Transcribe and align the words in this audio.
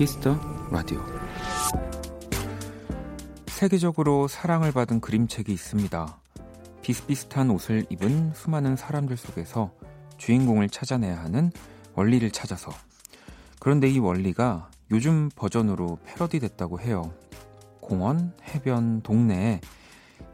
Kiss 0.00 0.19
the 0.19 0.34
Radio 0.70 0.98
세계적으로 3.48 4.28
사랑을 4.28 4.72
받은 4.72 5.02
그림책이 5.02 5.52
있습니다. 5.52 6.18
비슷비슷한 6.80 7.50
옷을 7.50 7.84
입은 7.90 8.32
수많은 8.32 8.76
사람들 8.76 9.18
속에서 9.18 9.74
주인공을 10.16 10.70
찾아내야 10.70 11.22
하는 11.22 11.52
월리를 11.96 12.30
찾아서 12.30 12.72
그런데 13.58 13.90
이 13.90 13.98
월리가 13.98 14.70
요즘 14.90 15.28
버전으로 15.36 15.98
패러디 16.06 16.40
됐다고 16.40 16.80
해요. 16.80 17.12
공원, 17.80 18.32
해변, 18.48 19.02
동네에 19.02 19.60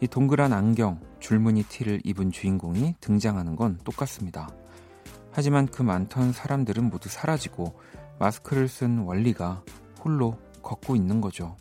이 0.01 0.07
동그란 0.07 0.53
안경, 0.53 1.01
줄무늬 1.19 1.65
티를 1.65 2.03
입은 2.05 2.31
주인공이 2.31 2.95
등장하는 3.01 3.57
건 3.57 3.81
똑같습니다. 3.83 4.49
하지만 5.33 5.67
그 5.67 5.83
많던 5.83 6.33
사람들은 6.33 6.89
모두 6.89 7.09
사라지고 7.09 7.75
마스크를 8.19 8.69
쓴 8.69 9.01
월리가 9.01 9.63
홀로 10.03 10.39
걷고 10.63 10.97
있는 10.97 11.21
거죠. 11.21 11.57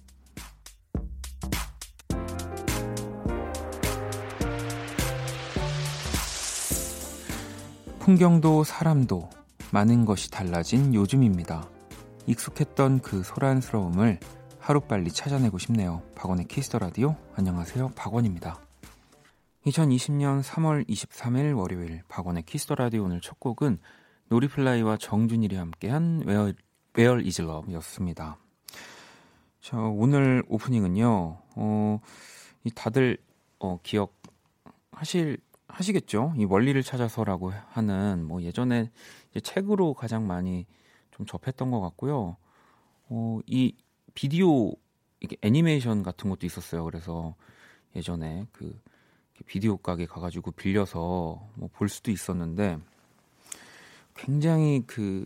풍경도 8.00 8.64
사람도 8.64 9.30
많은 9.72 10.06
것이 10.06 10.30
달라진 10.30 10.94
요즘입니다. 10.94 11.68
익숙했던 12.28 13.00
그 13.00 13.24
소란스러움을 13.24 14.20
하루빨리 14.60 15.12
찾아내고 15.12 15.58
싶네요. 15.58 16.04
박원의 16.16 16.46
Kiss 16.46 16.65
the 16.65 16.80
Radio. 16.80 17.16
안녕하세요. 17.36 17.90
박원입니다. 17.96 18.60
2020년 19.66 20.44
3월 20.44 20.88
23일 20.88 21.58
월요일 21.58 22.04
박원의 22.08 22.44
Kiss 22.44 22.62
the 22.62 22.76
Radio 22.76 23.04
오늘 23.04 23.22
첫 23.22 23.40
곡은 23.40 23.80
노리플라이와 24.30 24.98
정준일이 24.98 25.56
함께한 25.56 26.24
Where 26.28 27.26
is 27.26 27.42
Love였습니다. 27.42 28.38
자, 29.62 29.78
오늘 29.78 30.44
오프닝은요. 30.48 31.38
어, 31.56 32.00
이 32.64 32.72
다들 32.72 33.18
어, 33.60 33.80
기억하실 33.84 35.38
하시겠죠? 35.68 36.34
이 36.38 36.46
월리를 36.46 36.82
찾아서라고 36.84 37.52
하는 37.70 38.26
뭐 38.26 38.42
예전에 38.42 38.92
책으로 39.44 39.94
가장 39.94 40.26
많이 40.28 40.66
좀 41.12 41.26
접했던 41.26 41.72
것 41.72 41.80
같고요. 41.82 42.38
어, 43.10 43.40
이 43.46 43.76
비디오 44.14 44.72
이게 45.20 45.36
애니메이션 45.42 46.04
같은 46.04 46.30
것도 46.30 46.46
있었어요. 46.46 46.84
그래서 46.84 47.36
예전에 47.96 48.48
그 48.52 48.80
비디오 49.46 49.78
가게 49.78 50.06
가가지고 50.06 50.52
빌려서 50.52 51.48
뭐 51.56 51.70
볼 51.74 51.90
수도 51.90 52.10
있었는데 52.12 52.78
굉장히 54.16 54.84
그 54.88 55.26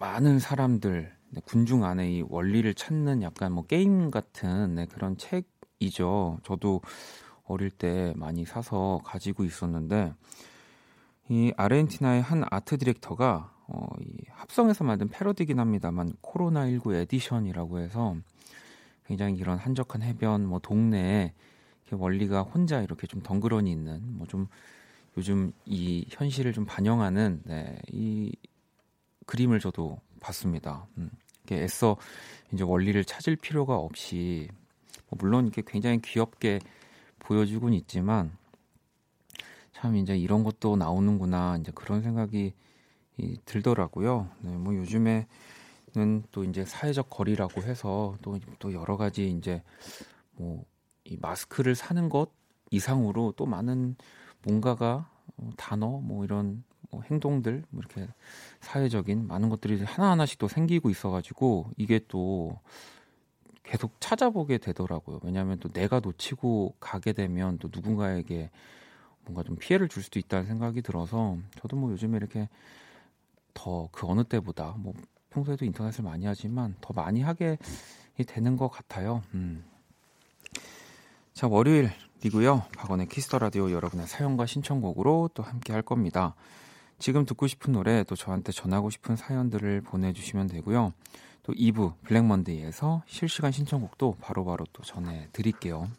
많은 0.00 0.38
사람들 0.38 1.12
네, 1.30 1.40
군중 1.44 1.84
안에 1.84 2.10
이 2.10 2.24
월리를 2.26 2.72
찾는 2.74 3.22
약간 3.22 3.52
뭐 3.52 3.64
게임 3.66 4.10
같은 4.10 4.76
네, 4.76 4.86
그런 4.86 5.16
책이죠. 5.16 6.38
저도 6.42 6.80
어릴 7.44 7.70
때 7.70 8.12
많이 8.16 8.44
사서 8.44 9.00
가지고 9.04 9.44
있었는데 9.44 10.14
이 11.28 11.52
아르헨티나의 11.56 12.22
한 12.22 12.44
art 12.50 12.78
director가 12.78 13.52
어, 13.66 13.86
이 14.00 14.24
합성해서 14.30 14.84
만든 14.84 15.08
패러디긴 15.08 15.58
합니다만 15.58 16.12
코로나19 16.22 16.94
edition이라고 16.94 17.78
해서 17.78 18.16
굉장히 19.06 19.36
이런 19.36 19.58
한적한 19.58 20.02
해변 20.02 20.46
뭐 20.46 20.58
동네에 20.58 21.32
원리가 21.90 22.42
혼자 22.42 22.80
이렇게 22.80 23.06
좀 23.06 23.22
덩그러니 23.22 23.70
있는 23.70 24.00
뭐좀 24.18 24.48
요즘 25.16 25.52
이 25.64 26.06
현실을 26.10 26.52
좀 26.52 26.64
반영하는 26.64 27.42
네, 27.44 27.78
이 27.90 28.32
그림을 29.26 29.60
저도 29.60 30.00
봤습니다. 30.20 30.86
음, 30.98 31.10
애써 31.50 31.96
이제 32.52 32.64
원리를 32.64 33.04
찾을 33.04 33.36
필요가 33.36 33.76
없이 33.76 34.48
뭐 35.08 35.18
물론 35.20 35.46
이게 35.46 35.62
굉장히 35.66 36.00
귀엽게 36.00 36.58
보여주곤 37.20 37.74
있지만 37.74 38.36
참 39.72 39.96
이제 39.96 40.16
이런 40.16 40.42
것도 40.42 40.76
나오는구나 40.76 41.58
이제 41.60 41.72
그런 41.74 42.02
생각이 42.02 42.52
이, 43.16 43.38
들더라고요. 43.44 44.28
네, 44.40 44.56
뭐 44.56 44.74
요즘에는 44.74 45.26
또 46.32 46.44
이제 46.44 46.64
사회적 46.64 47.08
거리라고 47.10 47.62
해서 47.62 48.16
또, 48.22 48.38
또 48.58 48.72
여러 48.72 48.96
가지 48.96 49.30
이제 49.30 49.62
뭐 50.32 50.64
이 51.04 51.18
마스크를 51.20 51.74
사는 51.74 52.08
것 52.08 52.30
이상으로 52.70 53.34
또 53.36 53.46
많은 53.46 53.96
뭔가가 54.44 55.08
어, 55.36 55.50
단어 55.56 55.86
뭐 56.00 56.24
이런 56.24 56.64
뭐 56.90 57.02
행동들 57.02 57.64
뭐 57.70 57.80
이렇게 57.80 58.08
사회적인 58.60 59.26
많은 59.26 59.48
것들이 59.48 59.82
하나 59.82 60.10
하나씩 60.10 60.38
또 60.38 60.48
생기고 60.48 60.90
있어가지고 60.90 61.70
이게 61.76 62.00
또 62.08 62.58
계속 63.62 63.98
찾아보게 63.98 64.58
되더라고요. 64.58 65.20
왜냐하면 65.22 65.58
또 65.58 65.70
내가 65.70 66.00
놓치고 66.00 66.76
가게 66.78 67.12
되면 67.12 67.58
또 67.58 67.68
누군가에게 67.72 68.50
뭔가 69.24 69.42
좀 69.42 69.56
피해를 69.56 69.88
줄 69.88 70.02
수도 70.02 70.18
있다는 70.18 70.46
생각이 70.46 70.82
들어서 70.82 71.38
저도 71.58 71.76
뭐 71.76 71.90
요즘에 71.92 72.16
이렇게 72.16 72.48
더 73.54 73.88
그 73.90 74.06
어느 74.06 74.24
때보다 74.24 74.74
뭐 74.78 74.92
평소에도 75.30 75.64
인터넷을 75.64 76.04
많이 76.04 76.26
하지만 76.26 76.74
더 76.80 76.92
많이 76.92 77.22
하게 77.22 77.56
되는 78.26 78.56
것 78.56 78.68
같아요. 78.68 79.22
음. 79.34 79.64
자 81.34 81.48
월요일이고요. 81.48 82.62
박원의 82.76 83.08
Kiss 83.08 83.26
the 83.26 83.40
Radio 83.40 83.72
여러분의 83.72 84.06
사연과 84.06 84.46
신청곡으로 84.46 85.30
또 85.34 85.42
함께 85.42 85.72
할 85.72 85.82
겁니다. 85.82 86.36
지금 87.00 87.26
듣고 87.26 87.48
싶은 87.48 87.72
노래 87.72 88.04
또 88.04 88.14
저한테 88.14 88.52
전하고 88.52 88.88
싶은 88.88 89.16
사연들을 89.16 89.80
보내주시면 89.80 90.46
되고요. 90.46 90.92
또 91.42 91.52
2부 91.52 91.94
Black 92.04 92.37
Monday에서 92.37 93.02
실시간 93.06 93.50
신청곡도 93.50 94.18
바로바로 94.20 94.64
또 94.72 94.84
전해드릴게요. 94.84 95.90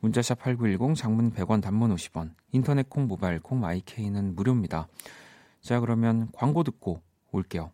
문자 0.00 0.21
샵 0.21 0.38
8910 0.40 0.96
장문 0.96 1.34
100원 1.34 1.60
단문 1.60 1.94
50원 1.94 2.32
인터넷 2.52 2.88
콩 2.88 3.06
모바일 3.06 3.40
콩 3.40 3.60
My 3.60 3.81
K는 3.81 4.34
무료입니다. 4.34 4.88
자 5.60 5.78
그러면 5.78 6.30
광고 6.32 6.64
듣고 6.64 7.02
올게요. 7.32 7.70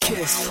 키스. 0.00 0.50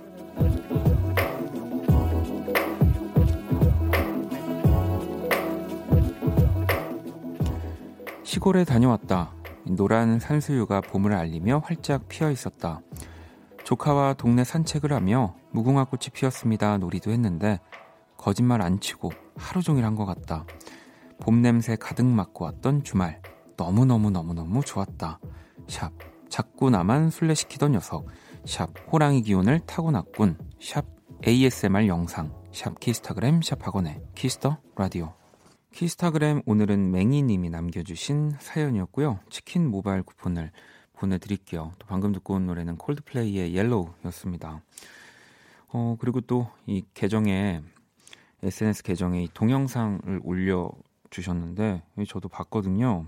시골에 8.41 8.63
다녀왔다. 8.63 9.35
노란 9.67 10.19
산수유가 10.19 10.81
봄을 10.81 11.13
알리며 11.13 11.61
활짝 11.63 12.07
피어 12.07 12.31
있었다. 12.31 12.81
조카와 13.63 14.15
동네 14.15 14.43
산책을 14.43 14.91
하며 14.93 15.35
무궁화 15.51 15.83
꽃이 15.85 16.05
피었습니다. 16.11 16.79
놀이도 16.79 17.11
했는데 17.11 17.59
거짓말 18.17 18.63
안 18.63 18.79
치고 18.79 19.11
하루 19.35 19.61
종일 19.61 19.85
한 19.85 19.95
것 19.95 20.07
같다. 20.07 20.47
봄 21.19 21.43
냄새 21.43 21.75
가득 21.75 22.03
맡고 22.03 22.45
왔던 22.45 22.83
주말. 22.83 23.21
너무너무너무너무 23.57 24.61
좋았다. 24.63 25.19
샵. 25.67 25.91
자꾸 26.27 26.71
나만 26.71 27.11
술래시키던 27.11 27.73
녀석. 27.73 28.07
샵. 28.47 28.71
호랑이 28.91 29.21
기운을 29.21 29.59
타고났군. 29.67 30.39
샵. 30.59 30.87
ASMR 31.27 31.85
영상. 31.85 32.33
샵 32.51 32.79
키스타그램 32.79 33.43
샵 33.43 33.67
박원의 33.67 34.01
Kiss 34.15 34.39
the 34.39 34.57
Radio. 34.75 35.20
키스타그램 35.73 36.41
오늘은 36.45 36.91
맹이님이 36.91 37.49
남겨주신 37.49 38.33
사연이었고요. 38.39 39.19
치킨 39.29 39.67
모바일 39.69 40.03
쿠폰을 40.03 40.51
보내드릴게요. 40.93 41.71
또 41.79 41.87
방금 41.87 42.11
듣고 42.11 42.35
온 42.35 42.45
노래는 42.45 42.77
콜드플레이의 42.77 43.55
Yellow였습니다. 43.55 44.61
어, 45.69 45.95
그리고 45.99 46.21
또 46.21 46.47
이 46.67 46.83
계정에 46.93 47.61
SNS 48.43 48.83
계정에 48.83 49.23
이 49.23 49.29
동영상을 49.33 50.19
올려 50.23 50.69
주셨는데 51.09 51.83
저도 52.07 52.27
봤거든요. 52.27 53.05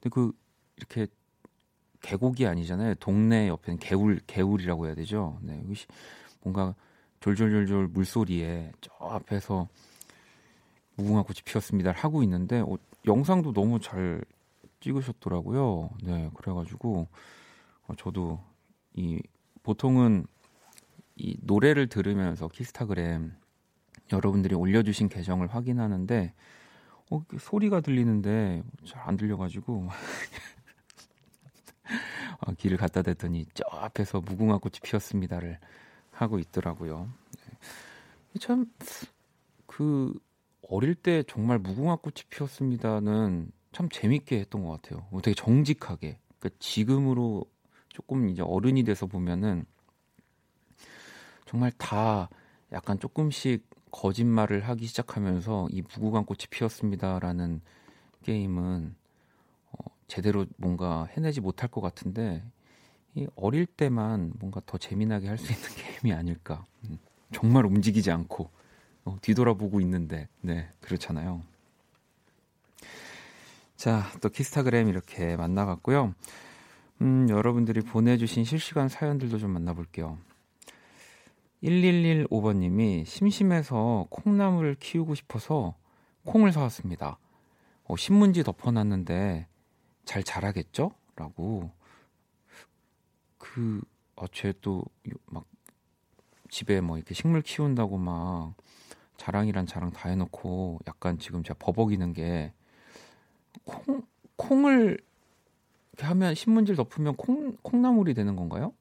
근데 0.00 0.08
그 0.10 0.32
이렇게 0.76 1.06
계곡이 2.00 2.46
아니잖아요. 2.46 2.94
동네 2.96 3.48
옆에는 3.48 3.78
개울 3.78 4.20
개울이라고 4.26 4.86
해야 4.86 4.94
되죠. 4.94 5.38
네, 5.42 5.62
뭔가 6.42 6.74
졸졸졸졸 7.20 7.88
물소리에 7.88 8.72
저 8.80 8.90
앞에서 8.98 9.68
무궁화 10.96 11.22
꽃이 11.22 11.38
피었습니다 11.44 11.92
하고 11.92 12.22
있는데 12.22 12.60
어, 12.60 12.76
영상도 13.06 13.52
너무 13.52 13.80
잘 13.80 14.22
찍으셨더라고요. 14.80 15.90
네, 16.02 16.30
그래가지고 16.34 17.08
어, 17.86 17.94
저도 17.96 18.40
이 18.94 19.20
보통은 19.62 20.26
이 21.16 21.36
노래를 21.42 21.88
들으면서 21.88 22.48
키스타그램 22.48 23.32
여러분들이 24.12 24.54
올려주신 24.54 25.08
계정을 25.08 25.46
확인하는데 25.48 26.34
어, 27.10 27.22
소리가 27.38 27.80
들리는데 27.80 28.62
잘 28.84 29.02
안 29.06 29.16
들려가지고 29.16 29.88
어, 32.40 32.52
길을 32.58 32.76
갖다 32.76 33.02
댔더니 33.02 33.46
저 33.54 33.64
앞에서 33.70 34.20
무궁화 34.20 34.58
꽃이 34.58 34.74
피었습니다를 34.82 35.58
하고 36.10 36.38
있더라고요. 36.38 37.08
네. 37.36 38.38
참그 38.40 40.18
어릴 40.72 40.94
때 40.94 41.22
정말 41.28 41.58
무궁화 41.58 41.96
꽃이 41.96 42.22
피었습니다는 42.30 43.52
참 43.72 43.88
재밌게 43.90 44.40
했던 44.40 44.64
것 44.64 44.80
같아요. 44.80 45.06
뭐 45.10 45.20
되게 45.20 45.34
정직하게. 45.34 46.18
그러니까 46.38 46.58
지금으로 46.58 47.44
조금 47.90 48.30
이제 48.30 48.40
어른이 48.40 48.82
돼서 48.84 49.06
보면은 49.06 49.66
정말 51.44 51.70
다 51.72 52.30
약간 52.72 52.98
조금씩 52.98 53.68
거짓말을 53.90 54.66
하기 54.66 54.86
시작하면서 54.86 55.68
이 55.70 55.82
무궁화 55.82 56.22
꽃이 56.22 56.46
피었습니다라는 56.48 57.60
게임은 58.22 58.94
어, 59.72 59.84
제대로 60.08 60.46
뭔가 60.56 61.06
해내지 61.12 61.42
못할 61.42 61.68
것 61.68 61.82
같은데 61.82 62.42
이 63.14 63.26
어릴 63.36 63.66
때만 63.66 64.32
뭔가 64.38 64.62
더 64.64 64.78
재미나게 64.78 65.28
할 65.28 65.36
수 65.36 65.52
있는 65.52 65.68
게임이 66.00 66.14
아닐까. 66.14 66.64
음, 66.88 66.98
정말 67.30 67.66
움직이지 67.66 68.10
않고 68.10 68.48
어, 69.04 69.18
뒤돌아보고 69.20 69.80
있는데, 69.80 70.28
네, 70.40 70.68
그렇잖아요. 70.80 71.42
자, 73.76 74.04
또 74.20 74.28
키스타그램 74.28 74.88
이렇게 74.88 75.36
만나봤고요. 75.36 76.14
음, 77.00 77.28
여러분들이 77.28 77.80
보내주신 77.80 78.44
실시간 78.44 78.88
사연들도 78.88 79.38
좀 79.38 79.50
만나볼게요. 79.50 80.18
1115번님이 81.64 83.04
심심해서 83.04 84.06
콩나물을 84.10 84.76
키우고 84.76 85.14
싶어서 85.14 85.74
콩을 86.24 86.52
사왔습니다. 86.52 87.18
어, 87.84 87.96
신문지 87.96 88.44
덮어놨는데 88.44 89.46
잘 90.04 90.22
자라겠죠? 90.22 90.92
라고. 91.16 91.70
그, 93.38 93.80
어, 94.14 94.26
쟤또 94.28 94.84
막 95.26 95.44
집에 96.48 96.80
뭐 96.80 96.98
이렇게 96.98 97.14
식물 97.14 97.42
키운다고 97.42 97.98
막 97.98 98.54
자랑이란 99.22 99.66
자랑 99.66 99.92
다 99.92 100.08
해놓고 100.08 100.80
약간 100.88 101.16
지금 101.20 101.44
제가 101.44 101.56
버벅이는 101.60 102.12
게 102.12 102.52
콩, 103.64 104.02
콩을 104.34 104.98
이렇게 105.92 106.06
하면 106.06 106.34
신문지를 106.34 106.76
덮으면 106.76 107.14
콩, 107.14 107.56
콩나물이 107.62 108.14
되는 108.14 108.34
건가요? 108.34 108.74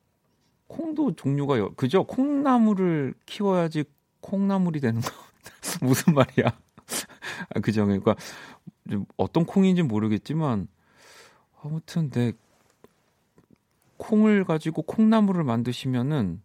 콩도 0.65 1.15
종류가 1.15 1.59
여, 1.59 1.69
그죠? 1.75 2.05
콩나물을 2.05 3.13
키워야지 3.27 3.83
콩나물이 4.21 4.79
되는 4.79 4.99
거 4.99 5.11
무슨 5.85 6.15
말이야? 6.15 6.47
아, 7.53 7.59
그죠? 7.59 7.85
그러니까 7.85 8.15
어떤 9.17 9.45
콩인지 9.45 9.83
모르겠지만 9.83 10.67
아무튼 11.61 12.09
내 12.09 12.33
콩을 13.97 14.43
가지고 14.45 14.81
콩나물을 14.81 15.43
만드시면은 15.43 16.41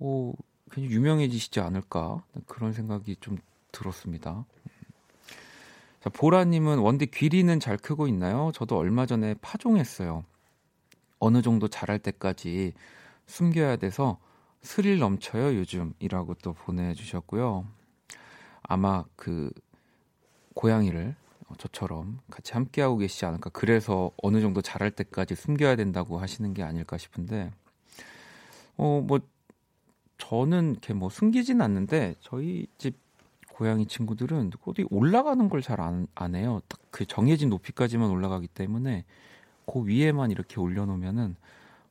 오 0.00 0.34
굉장히 0.70 0.94
유명해지시지 0.94 1.60
않을까 1.60 2.22
그런 2.46 2.72
생각이 2.72 3.16
좀 3.20 3.38
들었습니다. 3.72 4.44
자, 6.00 6.08
보라님은 6.10 6.78
원디 6.78 7.06
귀리는 7.06 7.60
잘 7.60 7.76
크고 7.76 8.08
있나요? 8.08 8.50
저도 8.54 8.78
얼마 8.78 9.06
전에 9.06 9.34
파종했어요. 9.42 10.24
어느 11.18 11.42
정도 11.42 11.68
자랄 11.68 11.98
때까지 11.98 12.72
숨겨야 13.26 13.76
돼서 13.76 14.18
스릴 14.62 14.98
넘쳐요 14.98 15.56
요즘이라고 15.56 16.34
또 16.42 16.54
보내주셨고요. 16.54 17.66
아마 18.62 19.04
그 19.16 19.50
고양이를 20.54 21.14
저처럼 21.58 22.20
같이 22.30 22.52
함께하고 22.52 22.96
계시지 22.98 23.26
않을까. 23.26 23.50
그래서 23.50 24.10
어느 24.22 24.40
정도 24.40 24.62
자랄 24.62 24.90
때까지 24.90 25.34
숨겨야 25.34 25.76
된다고 25.76 26.18
하시는 26.18 26.54
게 26.54 26.62
아닐까 26.62 26.96
싶은데, 26.96 27.50
어, 28.76 29.02
뭐, 29.04 29.20
저는 30.20 30.72
이렇게 30.72 30.94
뭐 30.94 31.08
숨기진 31.10 31.60
않는데 31.62 32.14
저희 32.20 32.66
집 32.78 32.96
고양이 33.52 33.86
친구들은 33.86 34.52
어디 34.66 34.86
올라가는 34.90 35.48
걸 35.48 35.60
잘 35.62 35.80
안 35.80 36.06
안 36.14 36.34
해요. 36.34 36.60
딱 36.68 36.78
그 36.90 37.06
정해진 37.06 37.50
높이까지만 37.50 38.10
올라가기 38.10 38.48
때문에 38.48 39.04
그 39.66 39.86
위에만 39.86 40.30
이렇게 40.32 40.60
올려놓으면은 40.60 41.36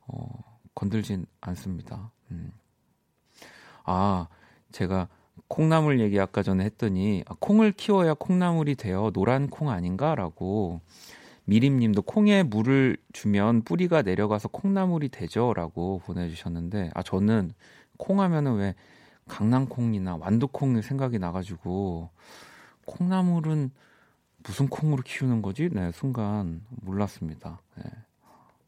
어, 0.08 0.28
건들진 0.74 1.26
않습니다. 1.40 2.10
음. 2.30 2.52
아 3.84 4.28
제가 4.72 5.08
콩나물 5.48 6.00
얘기 6.00 6.20
아까 6.20 6.42
전에 6.42 6.64
했더니 6.64 7.24
아, 7.26 7.34
콩을 7.40 7.72
키워야 7.72 8.14
콩나물이 8.14 8.74
되어 8.76 9.10
노란 9.12 9.48
콩 9.48 9.70
아닌가라고 9.70 10.80
미림님도 11.46 12.02
콩에 12.02 12.42
물을 12.44 12.96
주면 13.12 13.62
뿌리가 13.62 14.02
내려가서 14.02 14.48
콩나물이 14.48 15.08
되죠라고 15.08 16.00
보내주셨는데 16.04 16.90
아 16.94 17.02
저는 17.02 17.52
콩 18.00 18.20
하면은 18.20 18.56
왜 18.56 18.74
강낭콩이나 19.28 20.16
완두콩이 20.16 20.82
생각이 20.82 21.18
나가지고 21.18 22.08
콩나물은 22.86 23.70
무슨 24.42 24.68
콩으로 24.68 25.02
키우는 25.02 25.42
거지? 25.42 25.68
네, 25.70 25.92
순간 25.92 26.64
몰랐습니다. 26.70 27.60
네. 27.76 27.84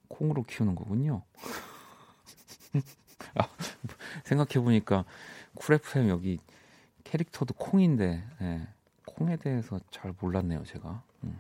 콩으로 0.08 0.43
키우는 0.43 0.75
거군요. 0.75 1.23
아, 3.34 3.49
생각해보니까 4.25 5.06
쿨FM 5.55 6.11
여기 6.11 6.38
캐릭터도 7.05 7.55
콩인데, 7.55 8.23
네, 8.38 8.69
콩에 9.06 9.37
대해서 9.37 9.81
잘 9.90 10.12
몰랐네요, 10.20 10.62
제가. 10.64 11.02
음. 11.25 11.38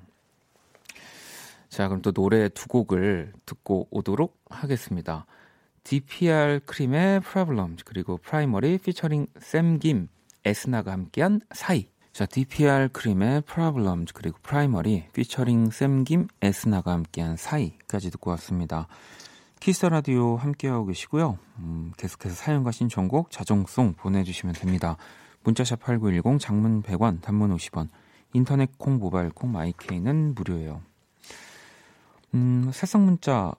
자, 1.68 1.88
그럼 1.88 2.00
또 2.00 2.10
노래 2.12 2.48
두 2.48 2.68
곡을 2.68 3.34
듣고 3.44 3.86
오도록 3.90 4.40
하겠습니다. 4.48 5.26
DPR 5.84 6.60
크림의 6.64 7.20
Problem 7.20 7.76
그리고 7.84 8.16
프라이머리 8.18 8.78
피처링 8.78 9.26
샘김 9.40 10.08
에스나가 10.44 10.92
함께한 10.92 11.40
사이 11.52 11.88
자 12.12 12.26
DPR 12.26 12.88
크림의 12.92 13.42
Problem 13.42 14.04
그리고 14.14 14.38
프라이머리 14.42 15.06
피처링 15.12 15.70
샘김 15.70 16.28
에스나가 16.40 16.92
함께한 16.92 17.36
사이까지 17.36 18.10
듣고 18.10 18.30
왔습니다. 18.32 18.86
키스 19.60 19.86
라디오 19.86 20.36
함께하고 20.36 20.86
계시고요. 20.86 21.38
음, 21.58 21.92
계속해서 21.96 22.34
사연과 22.34 22.72
신청곡 22.72 23.30
자정송 23.30 23.94
보내주시면 23.94 24.54
됩니다. 24.54 24.96
문자샵 25.44 25.80
8910 25.80 26.40
장문 26.40 26.82
100원 26.82 27.20
단문 27.20 27.54
50원 27.56 27.88
인터넷 28.32 28.76
콩 28.78 28.98
모바일 28.98 29.30
콩 29.30 29.52
my 29.52 29.75
K는 29.75 30.34
무료예요. 30.34 30.82
음, 32.34 32.70
새싹 32.72 33.02
문자 33.02 33.52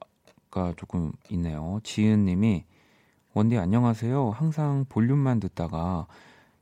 가 0.53 0.71
조금 0.77 1.11
있네요. 1.31 1.79
지은 1.83 2.25
님이 2.25 2.63
원디 3.33 3.57
안녕하세요. 3.57 4.29
항상 4.29 4.85
볼륨만 4.87 5.39
듣다가 5.39 6.05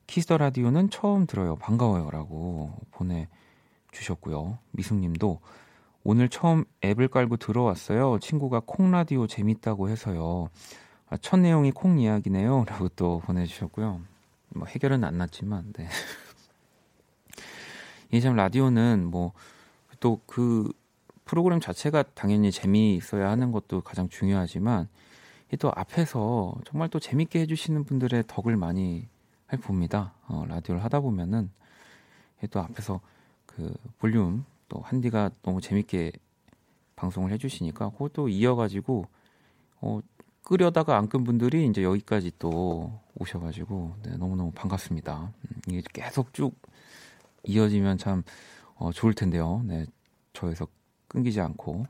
키스 0.08 0.26
더 0.26 0.38
라디오는 0.38 0.89
처음 0.89 1.25
들어요. 1.25 1.57
반가워요라고 1.57 2.71
보내 2.91 3.27
주셨고요. 3.91 4.60
미숙 4.71 4.98
님도 4.98 5.41
오늘 6.05 6.29
처음 6.29 6.63
앱을 6.86 7.10
깔고 7.10 7.36
들어왔어요. 7.36 8.19
친구가 8.19 8.62
콩 8.65 8.91
라디오 8.91 9.27
재밌다고 9.27 9.89
해서요. 9.89 10.48
아, 11.10 11.17
첫 11.17 11.41
내용이 11.41 11.71
콩 11.71 12.00
이야기네요.라고 12.00 12.88
또 12.95 13.19
보내 13.25 13.45
주셨고요. 13.45 14.00
뭐 14.55 14.67
해결은 14.67 15.03
안 15.03 15.17
났지만 15.17 15.74
네. 15.74 15.89
이게 18.07 18.21
참 18.21 18.38
라디오는 18.38 19.05
뭐 19.12 19.33
또 20.01 20.19
그 20.25 20.74
프로그램 21.31 21.61
자체가 21.61 22.03
당연히 22.13 22.51
재미있어야 22.51 23.29
하는 23.29 23.53
것도 23.53 23.79
가장 23.79 24.09
중요하지만 24.09 24.89
또 25.61 25.71
앞에서 25.73 26.55
정말 26.65 26.89
또 26.89 27.00
재밌게 27.00 27.39
해주시는 27.39 27.85
분들의 27.85 28.25
덕을 28.27 28.57
많이 28.57 29.07
봅니다. 29.61 30.13
어, 30.27 30.43
라디오를 30.45 30.83
하다 30.83 31.00
보면은 31.00 31.50
또 32.50 32.59
앞에서 32.59 33.00
그 33.45 33.73
볼륨 33.97 34.43
또 34.67 34.81
한디가 34.81 35.31
너무 35.41 35.61
재밌게 35.61 36.11
방송을 36.97 37.31
해주시니까 37.31 37.91
그것도 37.91 38.27
이어가지고 38.27 39.05
어, 39.79 40.01
끄려다가 40.43 40.97
안 40.97 41.07
끈 41.07 41.23
분들이 41.23 41.65
이제 41.65 41.81
여기까지 41.81 42.33
또 42.39 42.91
오셔가지고 43.15 43.95
네, 44.03 44.17
너무너무 44.17 44.51
반갑습니다. 44.51 45.31
음, 45.45 45.61
이게 45.69 45.81
계속 45.93 46.33
쭉 46.33 46.53
이어지면 47.45 48.00
참 48.00 48.23
어, 48.75 48.91
좋을 48.91 49.13
텐데요. 49.13 49.61
네, 49.63 49.85
저에서 50.33 50.67
끊기지 51.12 51.41
않고. 51.41 51.86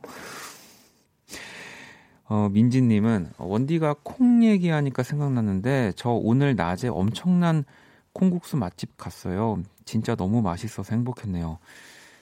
어, 2.26 2.50
민지님은 2.50 3.32
원디가 3.38 3.98
콩 4.04 4.44
얘기하니까 4.44 5.04
생각났는데 5.04 5.94
저 5.96 6.10
오늘 6.10 6.56
낮에 6.56 6.88
엄청난 6.88 7.66
콩국수 8.14 8.58
맛집 8.58 8.98
갔어요. 8.98 9.62
진짜 9.86 10.16
너무 10.16 10.42
맛있어서 10.42 10.96
행복했네요. 10.96 11.60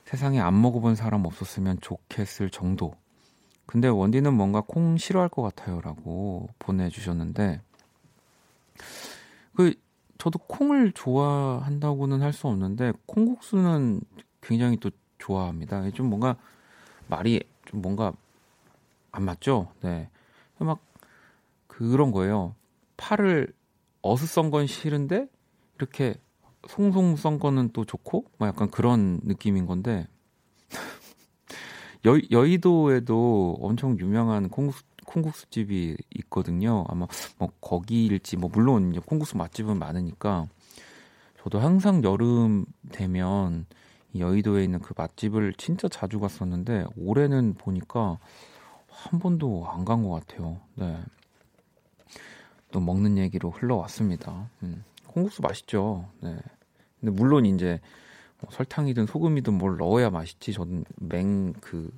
세상에 0.06 0.40
안 0.40 0.60
먹어본 0.62 0.96
사람 0.96 1.26
없었으면 1.26 1.80
좋겠을 1.82 2.50
정도. 2.50 2.96
근데 3.66 3.88
원디는 3.88 4.34
뭔가 4.34 4.62
콩 4.66 4.98
싫어할 4.98 5.30
것 5.30 5.44
같아요라고 5.44 6.50
보내주셨는데 6.58 7.62
그 9.56 9.74
저도 10.18 10.40
콩을 10.40 10.92
좋아한다고는 10.94 12.22
할 12.24 12.34
수 12.34 12.48
없는데 12.48 12.94
콩국수는 13.06 14.02
굉장히 14.42 14.78
또 14.78 14.90
좋아합니다. 15.20 15.90
좀 15.92 16.08
뭔가 16.08 16.36
말이 17.10 17.42
좀 17.66 17.82
뭔가 17.82 18.14
안 19.12 19.24
맞죠? 19.24 19.72
네. 19.82 20.10
막 20.60 20.80
그런 21.68 22.12
거예요. 22.12 22.56
팔을 22.98 23.54
어슷 24.02 24.28
썬건 24.28 24.68
싫은데 24.68 25.28
이렇게 25.76 26.16
송송 26.68 27.16
썬 27.16 27.40
거는 27.40 27.70
또 27.74 27.86
좋고 27.86 28.26
뭐 28.38 28.48
약간 28.48 28.70
그런 28.70 29.20
느낌인 29.24 29.66
건데 29.66 30.08
여, 32.06 32.20
여의도에도 32.30 33.58
엄청 33.62 33.98
유명한 33.98 34.50
콩국수, 34.50 34.84
콩국수 35.06 35.50
집이 35.50 35.98
있거든요. 36.20 36.86
아마 36.90 37.08
뭐 37.38 37.50
거기일지 37.62 38.38
뭐 38.38 38.50
물론 38.54 38.94
콩국수 38.94 39.38
맛집은 39.38 39.80
많으니까 39.80 40.48
저도 41.42 41.60
항상 41.60 42.04
여름 42.04 42.66
되면 42.92 43.66
여의도에 44.18 44.64
있는 44.64 44.80
그 44.80 44.94
맛집을 44.98 45.54
진짜 45.58 45.88
자주 45.88 46.20
갔었는데 46.20 46.86
올해는 46.98 47.54
보니까 47.56 48.18
한 48.88 49.20
번도 49.20 49.68
안 49.70 49.86
간 49.86 50.04
것 50.04 50.26
같아요. 50.28 50.60
네. 50.76 50.98
또 52.72 52.80
먹는 52.80 53.18
얘기로 53.18 53.52
흘러왔습니다. 53.52 54.50
음. 54.64 54.84
콩국수 55.08 55.42
맛있죠. 55.42 56.10
네. 56.22 56.38
근데 57.00 57.12
물론 57.12 57.46
이제 57.46 57.80
뭐 58.42 58.52
설탕이든 58.52 59.06
소금이든 59.08 59.54
뭘 59.58 59.78
넣어야 59.78 60.10
맛있지. 60.10 60.54
저는 60.54 60.86
맹 60.98 61.54
그 61.62 61.90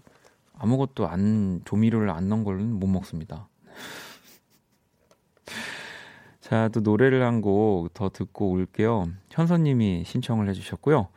아무것도 0.53 1.07
안 1.07 1.61
조미료를 1.65 2.09
안 2.11 2.29
넣은 2.29 2.43
걸는 2.43 2.79
못 2.79 2.87
먹습니다. 2.87 3.47
자, 6.41 6.67
또 6.69 6.81
노래를 6.81 7.23
한 7.23 7.41
곡 7.41 7.89
더 7.93 8.09
듣고 8.09 8.51
올게요. 8.51 9.07
현선님이 9.31 10.03
신청을 10.05 10.49
해주셨고요. 10.49 11.07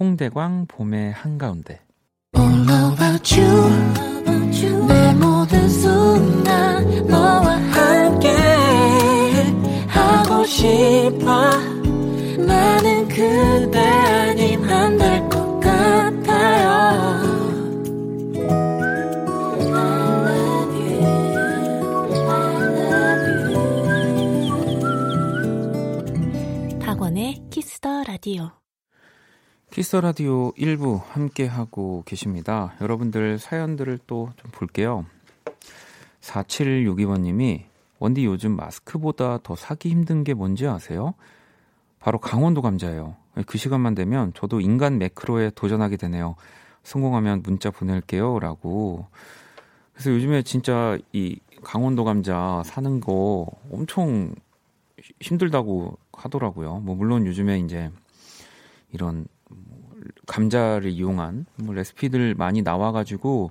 홍대광 0.00 0.64
봄의 0.66 1.12
한가운데. 1.12 1.80
All 2.34 2.70
about 2.70 3.38
you. 3.38 3.70
내 4.88 5.14
모든 5.14 5.68
순간 5.68 7.06
너와 7.06 7.56
함께 7.56 8.28
하고 9.88 10.44
싶어. 10.46 11.50
나는 12.38 13.08
그대 13.08 13.78
아님 13.78 14.64
안될것 14.64 15.60
같아요. 15.60 16.80
박원의 26.80 27.42
키스 27.50 27.84
더 27.84 28.04
라디오. 28.04 28.59
키스 29.70 29.94
라디오 29.94 30.50
1부 30.54 31.00
함께 31.04 31.46
하고 31.46 32.02
계십니다. 32.04 32.74
여러분들 32.80 33.38
사연들을 33.38 34.00
또 34.06 34.30
좀 34.36 34.50
볼게요. 34.50 35.06
4762번 36.20 37.20
님이 37.20 37.66
원디 38.00 38.24
요즘 38.24 38.56
마스크보다 38.56 39.38
더 39.42 39.54
사기 39.54 39.90
힘든 39.90 40.24
게 40.24 40.34
뭔지 40.34 40.66
아세요? 40.66 41.14
바로 42.00 42.18
강원도 42.18 42.62
감자예요. 42.62 43.14
그 43.46 43.58
시간만 43.58 43.94
되면 43.94 44.32
저도 44.34 44.60
인간 44.60 44.98
매크로에 44.98 45.50
도전하게 45.54 45.96
되네요. 45.96 46.34
성공하면 46.82 47.42
문자 47.42 47.70
보낼게요. 47.70 48.40
라고. 48.40 49.06
그래서 49.92 50.10
요즘에 50.10 50.42
진짜 50.42 50.98
이 51.12 51.38
강원도 51.62 52.04
감자 52.04 52.62
사는 52.64 53.00
거 53.00 53.46
엄청 53.70 54.34
힘들다고 55.20 55.96
하더라고요. 56.12 56.80
뭐, 56.80 56.96
물론 56.96 57.26
요즘에 57.26 57.60
이제 57.60 57.90
이런 58.92 59.26
감자를 60.26 60.90
이용한 60.90 61.46
뭐 61.56 61.74
레시피들 61.74 62.34
많이 62.34 62.62
나와가지고 62.62 63.50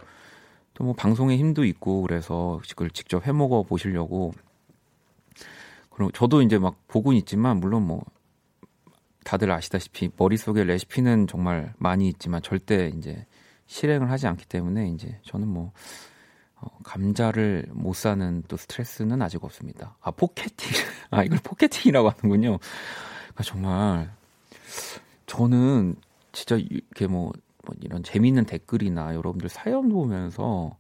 또 0.80 0.86
뭐 0.86 0.94
방송의 0.94 1.38
힘도 1.38 1.66
있고 1.66 2.02
그래서 2.04 2.62
그걸 2.70 2.90
직접 2.90 3.28
해 3.28 3.34
먹어 3.34 3.64
보시려고 3.64 4.34
그럼 5.90 6.10
저도 6.14 6.42
이제 6.42 6.58
막 6.58 6.76
보고 6.88 7.12
있지만 7.12 7.58
물론 7.60 7.86
뭐 7.86 8.02
다들 9.26 9.52
아시다시피 9.52 10.10
머릿속에 10.16 10.64
레시피는 10.64 11.28
정말 11.28 11.74
많이 11.78 12.08
있지만 12.08 12.42
절대 12.42 12.94
이제 12.96 13.26
실행을 13.68 14.10
하지 14.10 14.28
않기 14.28 14.46
때문에 14.46 14.88
이제 14.92 15.20
저는 15.24 15.50
뭐 15.50 15.74
어, 16.56 16.68
감자를 16.84 17.68
못 17.72 17.94
사는 17.94 18.42
또 18.48 18.56
스트레스는 18.56 19.22
아직 19.22 19.44
없습니다. 19.44 19.98
아 20.00 20.12
포켓팅 20.12 20.72
아 21.12 21.24
이걸 21.24 21.40
포켓팅이라고 21.44 22.10
하는군요. 22.10 22.58
그러니까 22.58 23.44
정말 23.44 24.14
저는 25.26 25.98
진짜 26.32 26.56
이렇게 26.56 27.08
뭐, 27.08 27.32
뭐 27.66 27.76
이런 27.82 28.04
재미있는 28.04 28.46
댓글이나 28.46 29.16
여러분들 29.16 29.50
사연 29.50 29.90
보면서 29.90 30.78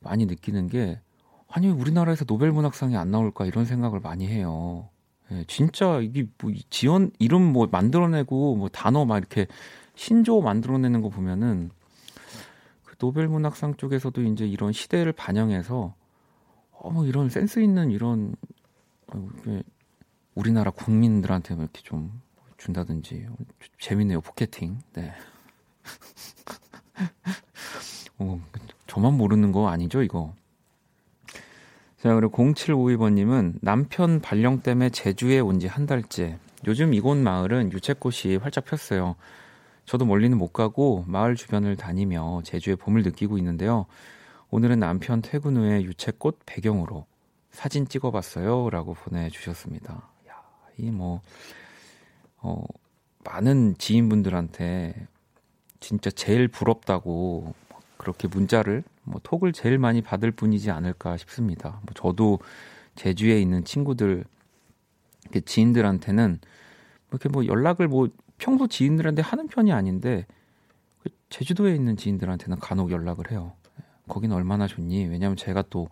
많이 0.00 0.26
느끼는 0.26 0.68
게 0.68 1.00
아니 1.48 1.68
우리나라에서 1.68 2.24
노벨 2.24 2.52
문학상이 2.52 2.96
안 2.96 3.10
나올까 3.10 3.46
이런 3.46 3.64
생각을 3.64 4.00
많이 4.00 4.26
해요. 4.26 4.88
예, 5.30 5.44
진짜 5.46 6.00
이게 6.00 6.26
뭐 6.42 6.52
지원 6.68 7.10
이름 7.18 7.42
뭐 7.42 7.66
만들어내고 7.70 8.56
뭐 8.56 8.68
단어 8.68 9.04
막 9.04 9.18
이렇게 9.18 9.46
신조 9.94 10.40
만들어내는 10.40 11.00
거 11.00 11.08
보면은 11.08 11.70
그 12.84 12.96
노벨 12.96 13.28
문학상 13.28 13.76
쪽에서도 13.76 14.22
이제 14.22 14.46
이런 14.46 14.72
시대를 14.72 15.12
반영해서 15.12 15.94
어뭐 16.72 17.06
이런 17.06 17.28
센스 17.30 17.60
있는 17.60 17.90
이런 17.90 18.34
어, 19.08 19.28
우리나라 20.34 20.70
국민들한테 20.70 21.54
뭐 21.54 21.64
이렇게 21.64 21.80
좀 21.82 22.20
준다든지 22.64 23.26
재밌네요 23.78 24.20
포켓팅. 24.22 24.78
네. 24.94 25.12
어, 28.18 28.40
저만 28.86 29.14
모르는 29.14 29.52
거 29.52 29.68
아니죠 29.68 30.02
이거? 30.02 30.32
자 31.98 32.14
그리고 32.14 32.30
0752번님은 32.36 33.58
남편 33.60 34.20
발령 34.20 34.60
때문에 34.60 34.90
제주에 34.90 35.40
온 35.40 35.58
지 35.58 35.66
한 35.66 35.86
달째. 35.86 36.38
요즘 36.66 36.94
이곳 36.94 37.16
마을은 37.18 37.72
유채꽃이 37.72 38.36
활짝 38.36 38.64
폈어요. 38.64 39.16
저도 39.84 40.06
멀리는 40.06 40.36
못 40.38 40.52
가고 40.54 41.04
마을 41.06 41.36
주변을 41.36 41.76
다니며 41.76 42.40
제주의 42.44 42.76
봄을 42.76 43.02
느끼고 43.02 43.36
있는데요. 43.38 43.84
오늘은 44.50 44.78
남편 44.80 45.20
퇴근 45.20 45.58
후에 45.58 45.82
유채꽃 45.82 46.40
배경으로 46.46 47.04
사진 47.50 47.86
찍어봤어요. 47.86 48.70
라고 48.70 48.94
보내주셨습니다. 48.94 50.08
야, 50.28 50.42
이 50.78 50.90
뭐, 50.90 51.20
어, 52.44 52.62
많은 53.24 53.74
지인분들한테 53.78 55.08
진짜 55.80 56.10
제일 56.10 56.48
부럽다고 56.48 57.54
그렇게 57.96 58.28
문자를 58.28 58.84
뭐 59.02 59.20
톡을 59.22 59.52
제일 59.52 59.78
많이 59.78 60.02
받을 60.02 60.30
뿐이지 60.30 60.70
않을까 60.70 61.16
싶습니다. 61.16 61.80
뭐 61.82 61.94
저도 61.94 62.38
제주에 62.96 63.40
있는 63.40 63.64
친구들 63.64 64.24
지인들한테는 65.44 66.38
이렇게 67.10 67.28
뭐 67.28 67.46
연락을 67.46 67.88
뭐 67.88 68.08
평소 68.38 68.66
지인들한테 68.66 69.22
하는 69.22 69.48
편이 69.48 69.72
아닌데 69.72 70.26
그 71.02 71.10
제주도에 71.30 71.74
있는 71.74 71.96
지인들한테는 71.96 72.58
간혹 72.60 72.90
연락을 72.90 73.30
해요. 73.30 73.52
거기는 74.08 74.36
얼마나 74.36 74.66
좋니? 74.66 75.06
왜냐하면 75.06 75.36
제가 75.36 75.62
또 75.70 75.88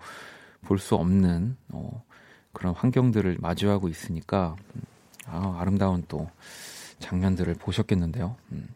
볼 0.62 0.78
수 0.78 0.94
없는 0.94 1.56
어, 1.70 2.04
그런 2.52 2.74
환경들을 2.74 3.38
마주하고 3.40 3.88
있으니까 3.88 4.56
음, 4.76 4.82
아, 5.26 5.56
아름다운 5.60 6.04
또 6.08 6.28
장면들을 6.98 7.54
보셨겠는데요. 7.54 8.36
음. 8.52 8.68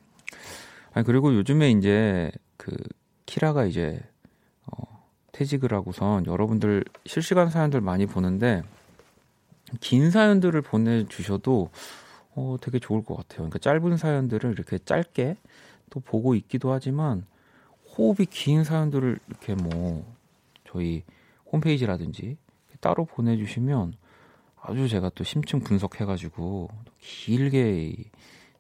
아니, 0.93 1.05
그리고 1.05 1.35
요즘에 1.35 1.71
이제 1.71 2.31
그 2.57 2.76
키라가 3.26 3.65
이제 3.65 4.00
어, 4.67 5.05
퇴직을 5.33 5.73
하고선 5.73 6.26
여러분들 6.26 6.85
실시간 7.05 7.50
사연들 7.50 7.81
많이 7.81 8.07
보는데 8.07 8.62
긴 9.81 10.11
사연들을 10.11 10.62
보내주셔도 10.62 11.71
어, 12.35 12.57
되게 12.61 12.79
좋을 12.79 13.05
것 13.05 13.17
같아요. 13.17 13.49
그러니까 13.49 13.59
짧은 13.59 13.97
사연들을 13.97 14.53
이렇게 14.53 14.79
짧게 14.79 15.37
또 15.91 16.00
보고 16.00 16.35
있기도 16.35 16.73
하지만 16.73 17.26
호흡이 17.97 18.26
긴 18.26 18.65
사연들을 18.65 19.19
이렇게 19.29 19.55
뭐 19.55 20.05
저희 20.69 21.03
홈페이지라든지 21.50 22.37
따로 22.81 23.05
보내주시면 23.05 23.95
아주 24.67 24.89
제가 24.89 25.11
또 25.15 25.23
심층 25.25 25.61
분석해가지고 25.61 26.69
길게 27.01 27.95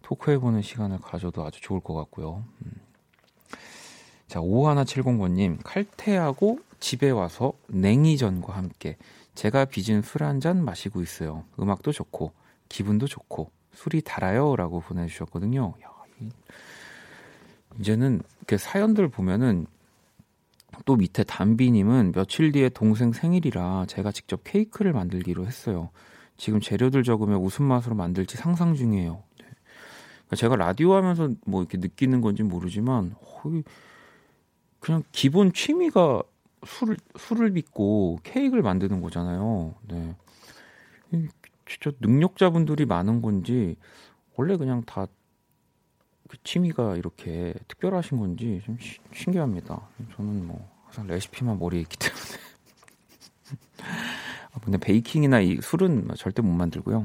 토크해보는 0.02 0.62
시간을 0.62 0.98
가져도 0.98 1.44
아주 1.44 1.60
좋을 1.60 1.80
것 1.80 1.94
같고요. 1.94 2.44
음. 2.64 2.72
자, 4.28 4.40
5170번님, 4.40 5.58
칼퇴하고 5.64 6.60
집에 6.78 7.10
와서 7.10 7.52
냉이전과 7.68 8.54
함께 8.54 8.96
제가 9.34 9.64
빚은 9.66 10.02
술 10.02 10.22
한 10.22 10.40
잔 10.40 10.64
마시고 10.64 11.02
있어요. 11.02 11.44
음악도 11.58 11.92
좋고, 11.92 12.32
기분도 12.68 13.06
좋고, 13.06 13.50
술이 13.74 14.02
달아요. 14.02 14.56
라고 14.56 14.80
보내주셨거든요. 14.80 15.74
야, 15.82 15.90
이제는 17.80 18.22
사연들 18.58 19.08
보면은 19.08 19.66
또 20.84 20.96
밑에 20.96 21.24
담비님은 21.24 22.12
며칠 22.12 22.52
뒤에 22.52 22.68
동생 22.68 23.12
생일이라 23.12 23.86
제가 23.88 24.12
직접 24.12 24.42
케이크를 24.44 24.92
만들기로 24.92 25.46
했어요. 25.46 25.90
지금 26.36 26.60
재료들 26.60 27.02
적으면 27.02 27.40
무슨 27.40 27.64
맛으로 27.64 27.94
만들지 27.94 28.36
상상 28.36 28.74
중이에요. 28.74 29.22
네. 29.40 29.46
그러니까 30.26 30.36
제가 30.36 30.56
라디오 30.56 30.94
하면서 30.94 31.30
뭐 31.46 31.62
이렇게 31.62 31.78
느끼는 31.78 32.20
건지 32.20 32.42
모르지만 32.42 33.14
그냥 34.80 35.02
기본 35.12 35.52
취미가 35.52 36.22
술, 36.66 36.96
술을 37.18 37.52
빚고 37.52 38.20
케이크를 38.22 38.62
만드는 38.62 39.00
거잖아요. 39.00 39.74
네. 39.88 40.14
진짜 41.66 41.96
능력자분들이 42.00 42.84
많은 42.86 43.22
건지 43.22 43.76
원래 44.36 44.56
그냥 44.56 44.82
다 44.84 45.06
그 46.28 46.36
취미가 46.44 46.96
이렇게 46.96 47.54
특별하신 47.68 48.18
건지 48.18 48.60
좀 48.64 48.76
시, 48.80 48.98
신기합니다. 49.14 49.80
저는 50.16 50.46
뭐 50.46 50.68
항상 50.84 51.06
레시피만 51.06 51.58
머리에 51.58 51.80
있기 51.80 51.96
때문에. 51.98 52.22
아, 54.52 54.58
근데 54.62 54.78
베이킹이나 54.78 55.40
이 55.40 55.58
술은 55.62 56.08
절대 56.16 56.42
못 56.42 56.50
만들고요. 56.52 57.04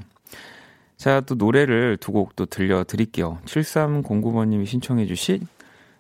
자, 0.97 1.21
또 1.21 1.35
노래를 1.35 1.97
두 1.97 2.11
곡 2.11 2.35
또 2.35 2.45
들려드릴게요. 2.45 3.39
7309번님이 3.45 4.65
신청해주신 4.65 5.47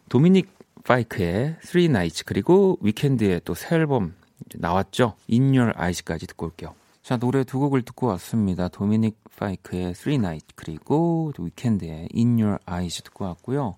도미닉 0.09 0.49
파이크의 0.83 1.57
Three 1.61 1.85
Nights 1.85 2.25
그리고 2.25 2.77
위켄드의 2.81 3.41
또 3.45 3.53
새 3.53 3.75
앨범 3.75 4.13
나왔죠. 4.55 5.15
In 5.31 5.55
Your 5.55 5.73
Eyes까지 5.77 6.27
듣고 6.27 6.47
올게요. 6.47 6.73
자 7.03 7.17
노래 7.17 7.43
두 7.43 7.59
곡을 7.59 7.81
듣고 7.83 8.07
왔습니다. 8.07 8.67
도미닉 8.67 9.17
파이크의 9.37 9.93
Three 9.93 10.15
Nights 10.15 10.53
그리고 10.55 11.31
위켄드의 11.37 12.09
In 12.15 12.39
Your 12.41 12.59
Eyes 12.65 13.01
듣고 13.03 13.25
왔고요. 13.25 13.75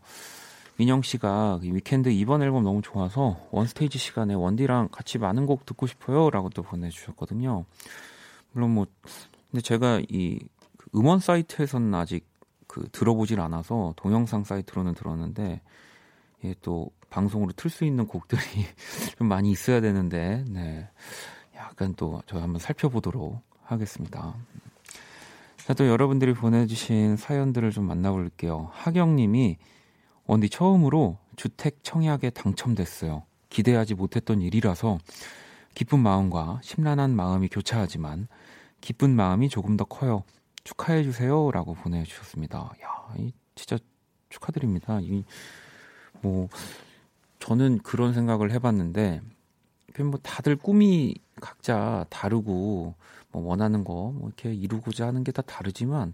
민영 0.77 1.01
씨가 1.01 1.59
위켄드 1.61 2.09
이번 2.09 2.41
앨범 2.41 2.63
너무 2.63 2.81
좋아서 2.81 3.39
원스테이지 3.51 3.99
시간에 3.99 4.33
원디랑 4.33 4.89
같이 4.91 5.17
많은 5.17 5.45
곡 5.45 5.65
듣고 5.65 5.87
싶어요라고 5.87 6.49
또 6.49 6.63
보내주셨거든요. 6.63 7.65
물론 8.51 8.71
뭐 8.71 8.87
근데 9.51 9.61
제가 9.61 10.01
이그 10.09 10.89
음원 10.95 11.19
사이트에서는 11.19 11.93
아직 11.93 12.25
그 12.67 12.87
들어보질 12.91 13.39
않아서 13.39 13.93
동영상 13.95 14.43
사이트로는 14.43 14.95
들었는데 14.95 15.61
예, 16.43 16.55
또 16.61 16.91
방송으로 17.09 17.53
틀 17.53 17.69
수 17.69 17.85
있는 17.85 18.05
곡들이 18.07 18.41
좀 19.17 19.27
많이 19.27 19.51
있어야 19.51 19.81
되는데, 19.81 20.43
네. 20.47 20.89
약간 21.55 21.93
또저 21.95 22.39
한번 22.39 22.59
살펴보도록 22.59 23.41
하겠습니다. 23.63 24.35
자, 25.65 25.73
또 25.73 25.87
여러분들이 25.87 26.33
보내주신 26.33 27.15
사연들을 27.15 27.71
좀 27.71 27.85
만나볼게요. 27.85 28.69
하경님이 28.73 29.57
언디 30.25 30.49
처음으로 30.49 31.17
주택 31.35 31.83
청약에 31.83 32.29
당첨됐어요. 32.31 33.23
기대하지 33.49 33.95
못했던 33.95 34.41
일이라서 34.41 34.97
기쁜 35.75 35.99
마음과 35.99 36.59
심란한 36.63 37.15
마음이 37.15 37.47
교차하지만 37.47 38.27
기쁜 38.81 39.15
마음이 39.15 39.49
조금 39.49 39.77
더 39.77 39.85
커요. 39.85 40.23
축하해 40.63 41.03
주세요라고 41.03 41.75
보내주셨습니다. 41.75 42.57
야, 42.83 43.13
이 43.17 43.31
진짜 43.55 43.77
축하드립니다. 44.29 44.99
이 45.01 45.23
뭐 46.23 46.47
저는 47.39 47.79
그런 47.79 48.13
생각을 48.13 48.51
해봤는데 48.51 49.21
뭐 49.99 50.19
다들 50.23 50.55
꿈이 50.55 51.15
각자 51.39 52.05
다르고 52.09 52.95
뭐 53.33 53.43
원하는 53.43 53.83
거 53.83 53.93
뭐 54.13 54.27
이렇게 54.29 54.53
이루고자 54.53 55.07
하는 55.07 55.23
게 55.23 55.31
다 55.33 55.41
다르지만 55.41 56.13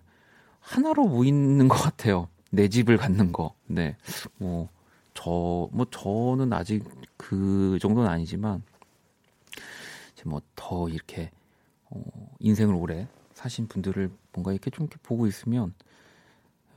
하나로 0.62 1.08
모이는 1.08 1.68
것 1.68 1.76
같아요. 1.76 2.28
내 2.52 2.68
집을 2.70 2.98
갖는 2.98 3.32
거. 3.32 3.54
네. 3.68 3.96
뭐, 4.38 4.70
저, 5.14 5.30
뭐, 5.72 5.86
저는 5.92 6.52
아직 6.54 6.84
그 7.18 7.78
정도는 7.82 8.10
아니지만, 8.10 8.64
이제 10.14 10.24
뭐, 10.26 10.42
더 10.56 10.90
이렇게, 10.90 11.32
어, 11.90 12.02
인생을 12.40 12.74
오래 12.76 13.08
사신 13.34 13.68
분들을 13.68 14.12
뭔가 14.34 14.52
이렇게 14.52 14.70
좀 14.72 14.86
이렇게 14.88 14.98
보고 15.04 15.28
있으면, 15.28 15.74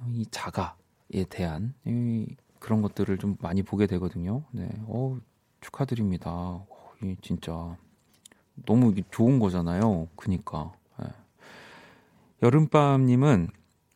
이 0.08 0.26
자가에 0.30 1.24
대한 1.30 1.74
이 1.86 2.26
그런 2.58 2.82
것들을 2.82 3.18
좀 3.18 3.36
많이 3.40 3.62
보게 3.62 3.86
되거든요. 3.86 4.42
네, 4.52 4.68
어 4.86 5.18
축하드립니다. 5.60 6.30
어, 6.30 6.92
이 7.02 7.16
진짜 7.22 7.76
너무 8.66 8.94
좋은 9.10 9.38
거잖아요. 9.38 10.08
그니까. 10.16 10.72
네. 10.98 11.06
여름밤님은 12.42 13.48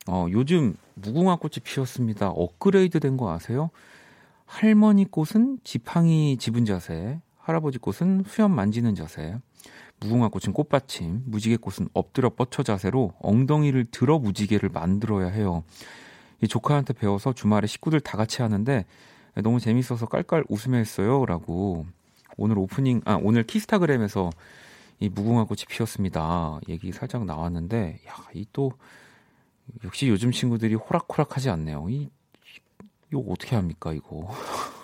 어, 0.09 0.27
요즘 0.31 0.75
무궁화 0.95 1.35
꽃이 1.37 1.53
피었습니다. 1.63 2.29
업그레이드 2.29 2.99
된 2.99 3.17
거 3.17 3.31
아세요? 3.31 3.69
할머니 4.45 5.03
꽃은 5.05 5.59
지팡이 5.63 6.37
집은 6.37 6.63
자세, 6.65 7.19
할아버지 7.37 7.77
꽃은 7.79 8.23
수염 8.27 8.51
만지는 8.51 8.95
자세, 8.95 9.37
무궁화 9.99 10.29
꽃은 10.29 10.53
꽃받침, 10.53 11.23
무지개 11.25 11.57
꽃은 11.57 11.89
엎드려 11.93 12.29
뻗쳐 12.29 12.63
자세로 12.63 13.13
엉덩이를 13.19 13.87
들어 13.91 14.19
무지개를 14.19 14.69
만들어야 14.69 15.27
해요. 15.27 15.63
이 16.41 16.47
조카한테 16.47 16.93
배워서 16.93 17.33
주말에 17.33 17.67
식구들 17.67 17.99
다 17.99 18.15
같이 18.17 18.41
하는데 18.41 18.85
너무 19.43 19.59
재밌어서 19.59 20.05
깔깔 20.05 20.45
웃으며 20.49 20.77
했어요. 20.77 21.25
라고 21.25 21.85
오늘 22.37 22.57
오프닝, 22.59 23.01
아, 23.05 23.19
오늘 23.21 23.43
키스타그램에서 23.43 24.29
이 24.99 25.09
무궁화 25.09 25.45
꽃이 25.45 25.63
피었습니다. 25.67 26.59
얘기 26.69 26.91
살짝 26.91 27.25
나왔는데, 27.25 27.99
야, 28.07 28.13
이 28.33 28.45
또, 28.53 28.71
역시 29.83 30.07
요즘 30.07 30.31
친구들이 30.31 30.75
호락호락 30.75 31.35
하지 31.35 31.49
않네요. 31.49 31.87
이, 31.89 32.09
이거 33.11 33.23
어떻게 33.27 33.55
합니까, 33.55 33.91
이거. 33.91 34.29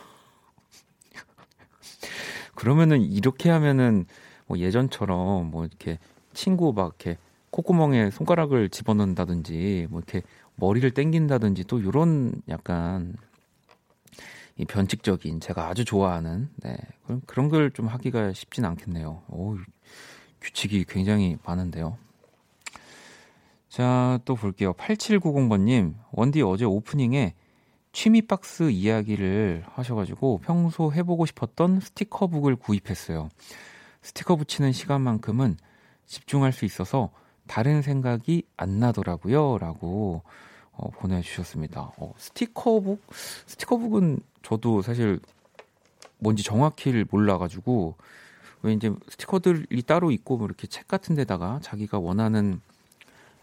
그러면은 2.56 3.02
이렇게 3.02 3.50
하면은 3.50 4.06
뭐 4.48 4.58
예전처럼 4.58 5.52
뭐 5.52 5.66
이렇게 5.66 6.00
친구 6.34 6.74
막 6.74 6.96
이렇게 7.00 7.18
콧구멍에 7.52 8.10
손가락을 8.12 8.70
집어넣는다든지 8.70 9.88
뭐 9.90 10.00
이렇게 10.00 10.24
머리를 10.56 10.90
땡긴다든지 10.92 11.66
또 11.66 11.80
이런 11.80 12.42
약간 12.50 13.16
이 14.58 14.66
변칙적인 14.66 15.40
제가 15.40 15.68
아주 15.68 15.84
좋아하는 15.86 16.50
네, 16.58 16.78
그런 17.06 17.22
그런 17.26 17.50
걸 17.50 17.72
좀 17.72 17.88
하기가 17.88 18.34
쉽진 18.34 18.66
않겠네요. 18.66 19.24
오, 19.30 19.58
규칙이 20.42 20.86
굉장히 20.88 21.38
많은데요. 21.44 21.98
자, 23.70 24.20
또 24.26 24.36
볼게요. 24.36 24.74
8790번님, 24.74 25.96
원디 26.12 26.42
어제 26.44 26.66
오프닝에 26.66 27.34
취미 27.92 28.22
박스 28.22 28.70
이야기를 28.70 29.64
하셔가지고 29.68 30.42
평소 30.44 30.92
해보고 30.94 31.26
싶었던 31.26 31.80
스티커북을 31.80 32.56
구입했어요. 32.56 33.30
스티커 34.02 34.36
붙이는 34.36 34.72
시간만큼은 34.72 35.58
집중할 36.06 36.52
수 36.52 36.66
있어서 36.66 37.12
다른 37.48 37.82
생각이 37.82 38.44
안 38.58 38.80
나더라고요. 38.80 39.58
라고 39.58 40.22
어, 40.72 40.90
보내주셨습니다. 40.92 41.92
어, 41.98 42.14
스티커북? 42.18 43.02
스티커북은 43.48 44.20
저도 44.44 44.82
사실 44.82 45.20
뭔지 46.20 46.44
정확히를 46.44 47.08
몰라가지고, 47.10 47.96
왜 48.62 48.74
이제 48.74 48.94
스티커들이 49.10 49.82
따로 49.82 50.12
있고, 50.12 50.38
뭐 50.38 50.48
이렇게 50.48 50.68
책 50.68 50.88
같은 50.88 51.16
데다가 51.16 51.60
자기가 51.62 52.00
원하는 52.00 52.62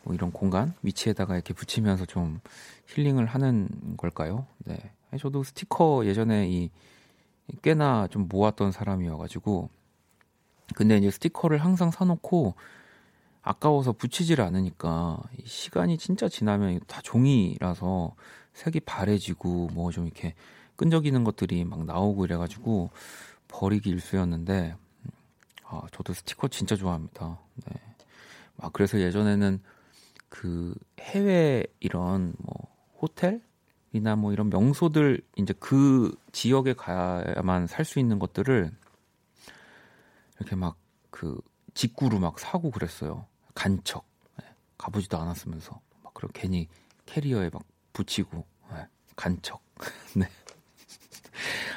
뭐 0.03 0.15
이런 0.15 0.31
공간, 0.33 0.75
위치에다가 0.83 1.35
이렇게 1.35 1.53
붙이면서 1.53 2.07
좀 2.07 2.41
힐링을 2.87 3.27
하는 3.27 3.69
걸까요? 3.97 4.47
네. 4.65 4.79
저도 5.19 5.43
스티커 5.43 6.07
예전에 6.07 6.49
이 6.49 6.71
꽤나 7.63 8.07
좀 8.07 8.29
모았던 8.29 8.73
사람이어가지고, 8.73 9.69
근데 10.75 10.97
이제 10.97 11.11
스티커를 11.11 11.59
항상 11.59 11.91
사놓고, 11.91 12.55
아까워서 13.43 13.93
붙이질 13.93 14.43
않으니까 14.43 15.19
시간이 15.47 15.97
진짜 15.97 16.29
지나면 16.29 16.81
다 16.87 17.01
종이라서 17.03 18.15
색이 18.53 18.81
바래지고 18.81 19.69
뭐 19.73 19.91
좀 19.91 20.05
이렇게 20.05 20.35
끈적이는 20.81 21.25
것들이 21.25 21.65
막 21.65 21.85
나오고 21.85 22.25
이래가지고 22.25 22.91
버리기 23.49 23.91
일쑤였는데 23.91 24.77
아 25.65 25.83
저도 25.93 26.15
스티커 26.15 26.49
진짜 26.49 26.77
좋아합니다. 26.77 27.39
네. 27.67 27.77
아 28.59 28.71
그래서 28.73 28.99
예전에는 29.01 29.61
그 30.31 30.75
해외 31.01 31.65
이런 31.81 32.35
뭐 32.39 32.55
호텔이나 33.03 34.17
뭐 34.17 34.33
이런 34.33 34.49
명소들 34.51 35.21
이제 35.37 35.55
그 35.61 36.15
지역에 36.33 36.73
가야만 36.75 37.67
살 37.67 37.85
수 37.85 37.99
있는 38.01 38.19
것들을 38.19 38.71
이렇게 40.39 40.57
막 40.57 40.77
그 41.11 41.39
직구로 41.75 42.19
막 42.19 42.39
사고 42.39 42.71
그랬어요. 42.71 43.27
간척 43.55 44.05
네, 44.39 44.47
가보지도 44.79 45.19
않았으면서 45.19 45.81
막 46.03 46.15
그런 46.15 46.31
괜히 46.33 46.69
캐리어에 47.07 47.51
막 47.53 47.63
붙이고 47.93 48.45
네, 48.73 48.87
간척 49.17 49.61
네. 50.17 50.29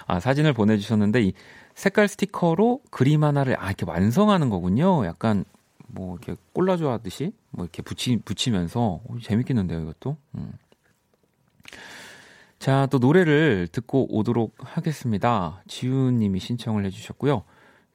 아 0.07 0.19
사진을 0.19 0.53
보내주셨는데 0.53 1.21
이 1.21 1.33
색깔 1.75 2.07
스티커로 2.07 2.81
그림 2.91 3.23
하나를 3.23 3.59
아 3.59 3.67
이렇게 3.67 3.85
완성하는 3.85 4.49
거군요. 4.49 5.05
약간 5.05 5.45
뭐 5.87 6.17
이렇게 6.17 6.39
꼴라조 6.53 6.89
하듯이 6.89 7.33
뭐 7.51 7.65
이렇게 7.65 7.81
붙이 7.81 8.17
붙이면서 8.17 9.01
오, 9.05 9.19
재밌겠는데요 9.19 9.81
이것도. 9.81 10.17
음. 10.35 10.53
자, 12.63 12.87
또 12.89 12.97
노래를 12.97 13.67
듣고 13.73 14.07
오도록 14.15 14.55
하겠습니다. 14.57 15.61
지훈님이 15.67 16.39
신청을 16.39 16.85
해주셨고요. 16.85 17.43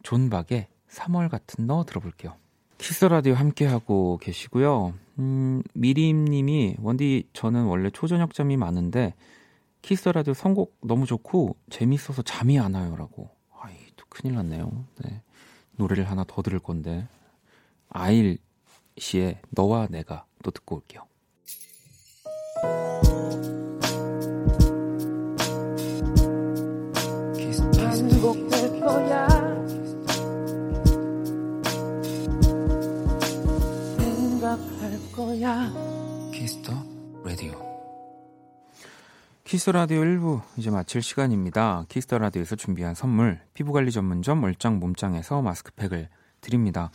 존박의 0.03 0.67
3월 0.91 1.31
같은 1.31 1.67
너 1.67 1.85
들어볼게요. 1.85 2.35
키스 2.77 3.07
라디오 3.07 3.33
함께하고 3.33 4.19
계시고요. 4.21 4.93
음, 5.21 5.63
미림님이, 5.73 6.77
원디, 6.83 7.25
저는 7.33 7.65
원래 7.65 7.89
초저녁잠이 7.89 8.59
많은데, 8.59 9.15
키스 9.83 10.09
라디오 10.09 10.35
선곡 10.35 10.79
너무 10.83 11.07
좋고, 11.07 11.57
재밌어서 11.71 12.23
잠이 12.23 12.59
안 12.59 12.75
와요. 12.75 12.97
라고. 12.97 13.31
아이, 13.61 13.75
또 13.97 14.05
큰일 14.09 14.35
났네요. 14.35 14.85
네. 15.05 15.23
노래를 15.77 16.11
하나 16.11 16.25
더 16.25 16.43
들을 16.43 16.59
건데. 16.59 17.07
아일 17.89 18.39
씨의 18.99 19.41
너와 19.51 19.87
내가 19.89 20.27
또 20.43 20.51
듣고 20.51 20.77
올게요. 20.77 21.07
키스 39.49 39.71
라디오 39.71 40.03
1부 40.03 40.43
이제 40.59 40.71
마칠 40.71 41.01
시간입니다. 41.01 41.87
키스 41.89 42.07
더 42.07 42.19
라디오에서 42.19 42.55
준비한 42.55 42.95
선물 42.95 43.41
피부 43.55 43.73
관리 43.73 43.91
전문점 43.91 44.45
얼짱 44.45 44.79
몸짱에서 44.79 45.41
마스크팩을 45.41 46.11
드립니다. 46.43 46.91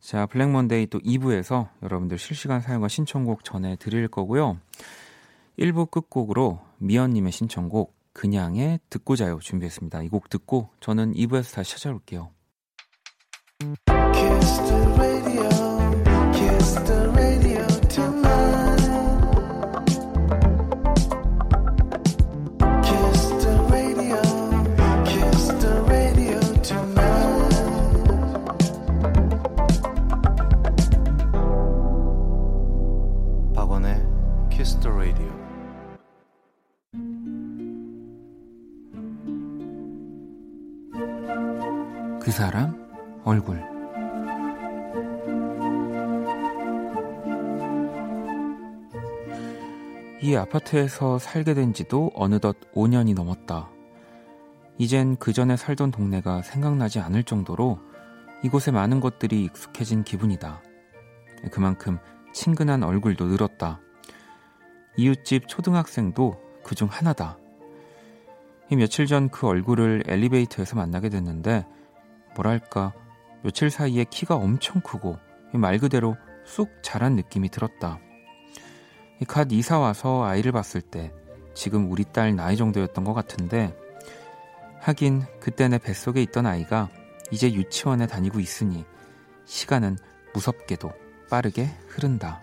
자, 0.00 0.26
블랙 0.26 0.50
먼데이 0.50 0.88
또 0.88 0.98
2부에서 0.98 1.68
여러분들 1.84 2.18
실시간 2.18 2.60
사연과 2.60 2.88
신청곡 2.88 3.44
전해 3.44 3.76
드릴 3.76 4.08
거고요. 4.08 4.58
1부 5.60 5.88
끝곡으로 5.92 6.58
미연 6.78 7.10
님의 7.12 7.30
신청곡 7.30 7.94
그냥의 8.14 8.80
듣고 8.90 9.14
자요 9.14 9.38
준비했습니다. 9.38 10.02
이 10.02 10.08
곡 10.08 10.28
듣고 10.28 10.70
저는 10.80 11.14
2부에서 11.14 11.54
다시 11.54 11.74
찾아올게요. 11.74 12.35
사람 42.36 42.76
얼굴 43.24 43.64
이 50.20 50.36
아파트에서 50.36 51.18
살게 51.18 51.54
된 51.54 51.72
지도 51.72 52.10
어느덧 52.14 52.58
5년이 52.74 53.14
넘었다. 53.14 53.70
이젠 54.76 55.16
그 55.16 55.32
전에 55.32 55.56
살던 55.56 55.92
동네가 55.92 56.42
생각나지 56.42 57.00
않을 57.00 57.24
정도로 57.24 57.78
이곳에 58.44 58.70
많은 58.70 59.00
것들이 59.00 59.42
익숙해진 59.44 60.04
기분이다. 60.04 60.62
그만큼 61.50 61.96
친근한 62.34 62.82
얼굴도 62.82 63.28
늘었다. 63.28 63.80
이웃집 64.98 65.48
초등학생도 65.48 66.38
그중 66.64 66.88
하나다. 66.90 67.38
며칠 68.72 69.06
전 69.06 69.30
그 69.30 69.46
얼굴을 69.46 70.02
엘리베이터에서 70.06 70.76
만나게 70.76 71.08
됐는데 71.08 71.64
뭐랄까 72.36 72.92
며칠 73.42 73.70
사이에 73.70 74.04
키가 74.04 74.36
엄청 74.36 74.80
크고 74.80 75.18
말 75.52 75.78
그대로 75.78 76.16
쑥 76.44 76.70
자란 76.82 77.16
느낌이 77.16 77.48
들었다. 77.48 77.98
갓 79.26 79.50
이사 79.50 79.78
와서 79.78 80.24
아이를 80.24 80.52
봤을 80.52 80.80
때 80.80 81.12
지금 81.54 81.90
우리 81.90 82.04
딸 82.04 82.36
나이 82.36 82.56
정도였던 82.56 83.04
것 83.04 83.14
같은데 83.14 83.74
하긴 84.80 85.22
그때 85.40 85.68
내 85.68 85.78
뱃속에 85.78 86.22
있던 86.22 86.46
아이가 86.46 86.90
이제 87.30 87.52
유치원에 87.52 88.06
다니고 88.06 88.38
있으니 88.40 88.84
시간은 89.46 89.96
무섭게도 90.34 90.92
빠르게 91.30 91.70
흐른다. 91.88 92.42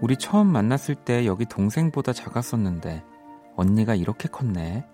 우리 0.00 0.16
처음 0.16 0.46
만났을 0.46 0.94
때 0.94 1.26
여기 1.26 1.44
동생보다 1.44 2.14
작았었는데 2.14 3.04
언니가 3.60 3.94
이렇게 3.94 4.26
컸네. 4.26 4.86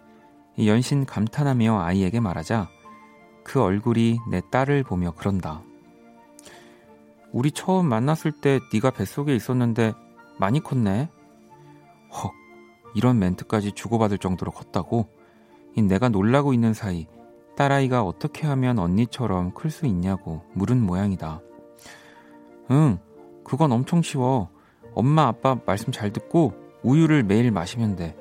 연신 0.59 1.07
감탄하며 1.07 1.83
아이에게 1.83 2.18
말하자 2.18 2.68
그 3.44 3.62
얼굴이 3.62 4.18
내 4.29 4.42
딸을 4.50 4.83
보며 4.83 5.12
그런다. 5.12 5.62
우리 7.31 7.52
처음 7.52 7.87
만났을 7.87 8.33
때 8.33 8.59
네가 8.72 8.90
뱃속에 8.90 9.37
있었는데 9.37 9.92
많이 10.38 10.59
컸네. 10.61 11.09
헉, 12.12 12.33
이런 12.96 13.20
멘트까지 13.20 13.70
주고받을 13.72 14.18
정도로 14.18 14.50
컸다고? 14.50 15.07
내가 15.76 16.09
놀라고 16.09 16.52
있는 16.52 16.74
사이 16.74 17.07
딸아이가 17.55 18.02
어떻게 18.02 18.48
하면 18.48 18.81
언니처럼 18.81 19.55
클 19.55 19.70
수 19.70 19.87
있냐고 19.87 20.42
물은 20.55 20.81
모양이다. 20.83 21.40
응, 22.72 22.98
그건 23.44 23.70
엄청 23.70 24.02
쉬워. 24.02 24.48
엄마 24.94 25.29
아빠 25.29 25.57
말씀 25.66 25.92
잘 25.92 26.12
듣고 26.12 26.55
우유를 26.83 27.22
매일 27.22 27.52
마시면 27.52 27.94
돼. 27.94 28.16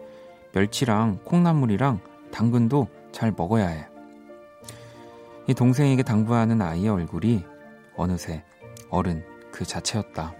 멸치랑 0.56 1.20
콩나물이랑 1.26 2.00
당근도 2.32 2.88
잘 3.12 3.34
먹어야 3.36 3.68
해. 3.68 3.88
이 5.48 5.54
동생에게 5.54 6.02
당부하는 6.02 6.62
아이의 6.62 6.88
얼굴이 6.88 7.44
어느새 7.98 8.42
어른 8.90 9.22
그 9.52 9.66
자체였다. 9.66 10.34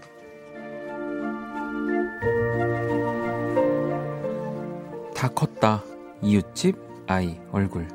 다 5.14 5.28
컸다. 5.28 5.84
이웃집 6.22 6.76
아이 7.06 7.38
얼굴. 7.52 7.86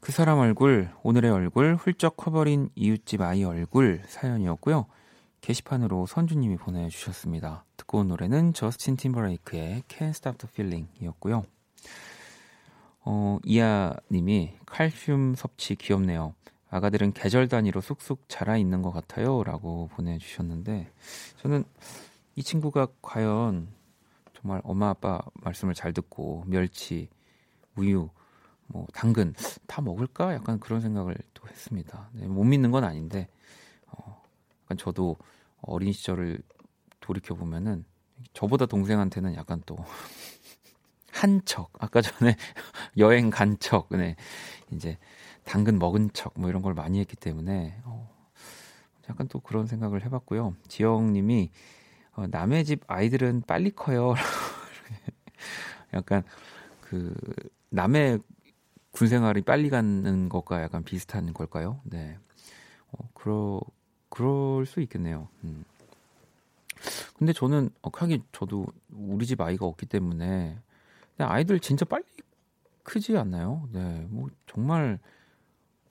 그 0.00 0.10
사람 0.10 0.40
얼굴, 0.40 0.90
오늘의 1.04 1.30
얼굴, 1.30 1.76
훌쩍 1.76 2.16
커버린 2.16 2.70
이웃집 2.74 3.20
아이 3.22 3.44
얼굴 3.44 4.02
사연이었고요. 4.06 4.86
게시판으로 5.42 6.06
선주님이 6.06 6.56
보내주셨습니다. 6.56 7.64
듣고 7.76 7.98
온 7.98 8.08
노래는 8.08 8.54
저스틴 8.54 8.96
팀버레이크의 8.96 9.82
Can't 9.88 10.10
Stop 10.10 10.38
the 10.38 10.48
Feeling 10.50 10.88
이었고요. 11.02 11.42
어, 13.04 13.38
이하님이 13.44 14.54
칼슘 14.64 15.34
섭취 15.34 15.74
귀엽네요. 15.74 16.34
아가들은 16.70 17.12
계절 17.12 17.48
단위로 17.48 17.80
쑥쑥 17.80 18.28
자라 18.28 18.56
있는 18.56 18.82
것 18.82 18.92
같아요. 18.92 19.42
라고 19.42 19.88
보내주셨는데, 19.88 20.90
저는 21.38 21.64
이 22.36 22.42
친구가 22.44 22.86
과연 23.02 23.68
정말 24.34 24.60
엄마 24.62 24.90
아빠 24.90 25.20
말씀을 25.34 25.74
잘 25.74 25.92
듣고 25.92 26.44
멸치, 26.46 27.08
우유, 27.74 28.08
뭐 28.68 28.86
당근 28.94 29.34
다 29.66 29.82
먹을까 29.82 30.34
약간 30.34 30.60
그런 30.60 30.80
생각을 30.80 31.16
또 31.34 31.48
했습니다. 31.48 32.10
네, 32.12 32.26
못 32.28 32.44
믿는 32.44 32.70
건 32.70 32.84
아닌데 32.84 33.28
어, 33.28 33.61
약간 34.72 34.76
저도 34.78 35.16
어린 35.60 35.92
시절을 35.92 36.40
돌이켜 37.00 37.34
보면은 37.34 37.84
저보다 38.32 38.66
동생한테는 38.66 39.34
약간 39.34 39.62
또 39.66 39.76
한 41.12 41.42
척, 41.44 41.70
아까 41.78 42.00
전에 42.00 42.36
여행 42.96 43.28
간 43.28 43.58
척, 43.60 43.88
네, 43.90 44.16
이제 44.72 44.96
당근 45.44 45.78
먹은 45.78 46.10
척, 46.14 46.32
뭐 46.36 46.48
이런 46.48 46.62
걸 46.62 46.72
많이 46.72 47.00
했기 47.00 47.16
때문에 47.16 47.76
어, 47.84 48.10
약간 49.10 49.28
또 49.28 49.40
그런 49.40 49.66
생각을 49.66 50.04
해봤고요. 50.06 50.56
지영 50.68 51.12
님이 51.12 51.50
어, 52.14 52.26
남의 52.28 52.64
집 52.64 52.82
아이들은 52.86 53.42
빨리 53.46 53.70
커요. 53.70 54.14
약간 55.92 56.22
그 56.80 57.14
남의 57.68 58.20
군 58.90 59.08
생활이 59.08 59.42
빨리 59.42 59.68
가는 59.68 60.28
것과 60.30 60.62
약간 60.62 60.82
비슷한 60.82 61.34
걸까요? 61.34 61.80
네. 61.84 62.16
어, 62.92 63.08
그러, 63.14 63.60
그럴 64.12 64.66
수 64.66 64.80
있겠네요. 64.82 65.28
음. 65.42 65.64
근데 67.16 67.32
저는, 67.32 67.70
어, 67.80 67.88
하긴 67.92 68.22
저도 68.32 68.66
우리 68.94 69.24
집 69.24 69.40
아이가 69.40 69.64
없기 69.64 69.86
때문에, 69.86 70.58
아이들 71.16 71.60
진짜 71.60 71.86
빨리 71.86 72.04
크지 72.82 73.16
않나요? 73.16 73.66
네. 73.72 74.06
뭐, 74.10 74.28
정말, 74.46 74.98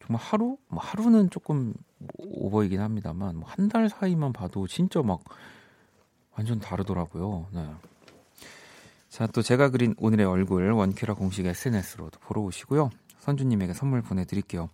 정말 0.05 0.21
하루? 0.21 0.57
뭐 0.67 0.79
하루는 0.83 1.29
조금 1.31 1.73
오버이긴 2.17 2.79
합니다만, 2.79 3.37
뭐 3.37 3.49
한 3.49 3.69
달 3.69 3.89
사이만 3.89 4.33
봐도 4.33 4.67
진짜 4.67 5.01
막 5.01 5.23
완전 6.37 6.59
다르더라고요. 6.59 7.47
네. 7.53 7.73
자, 9.09 9.25
또 9.27 9.41
제가 9.41 9.69
그린 9.69 9.95
오늘의 9.97 10.25
얼굴 10.27 10.69
원큐라 10.71 11.15
공식 11.15 11.45
SNS로도 11.45 12.19
보러 12.19 12.41
오시고요. 12.41 12.91
선주님에게 13.19 13.73
선물 13.73 14.01
보내드릴게요. 14.03 14.69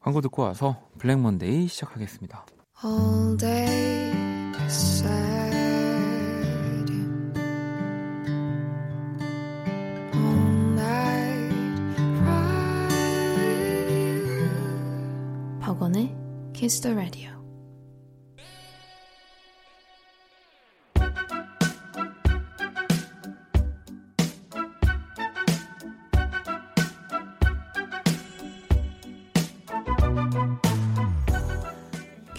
광고 0.00 0.20
듣고 0.20 0.42
와서 0.42 0.80
블랙 0.98 1.18
먼데이 1.18 1.66
시작하겠습니다. 1.66 2.46
all 2.84 3.34
day 3.36 4.12
sad, 4.68 5.54
all 10.12 10.20
night 10.76 11.52
cry 12.18 12.88
with 13.36 13.90
you. 13.90 14.50
박원의 15.60 16.14
Kiss 16.52 16.80
the 16.80 16.94
Radio. 16.94 17.33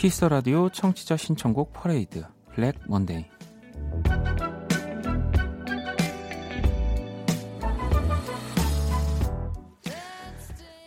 키스 0.05 0.19
터 0.19 0.29
라디오 0.29 0.69
청취자 0.69 1.17
신청곡 1.17 1.73
퍼레이드 1.73 2.23
블랙 2.53 2.75
먼데이 2.87 3.25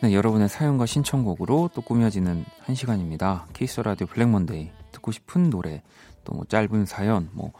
네, 0.02 0.14
여러분의 0.14 0.48
사연과 0.48 0.86
신청곡으로 0.86 1.70
또 1.74 1.82
꾸며지는 1.82 2.44
한 2.60 2.76
시간입니다. 2.76 3.48
키스 3.54 3.80
라디오 3.80 4.06
블랙 4.06 4.28
먼데이 4.28 4.70
듣고 4.92 5.10
싶은 5.10 5.50
노래 5.50 5.82
또 6.22 6.36
뭐 6.36 6.44
짧은 6.44 6.86
사연 6.86 7.28
뭐 7.32 7.50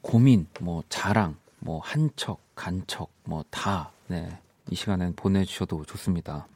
고민 0.00 0.46
뭐 0.58 0.82
자랑 0.88 1.36
뭐 1.58 1.80
한척 1.84 2.40
간척 2.54 3.10
뭐 3.24 3.44
다 3.50 3.92
네. 4.06 4.26
이 4.70 4.74
시간엔 4.74 5.16
보내 5.16 5.44
주셔도 5.44 5.84
좋습니다. 5.84 6.46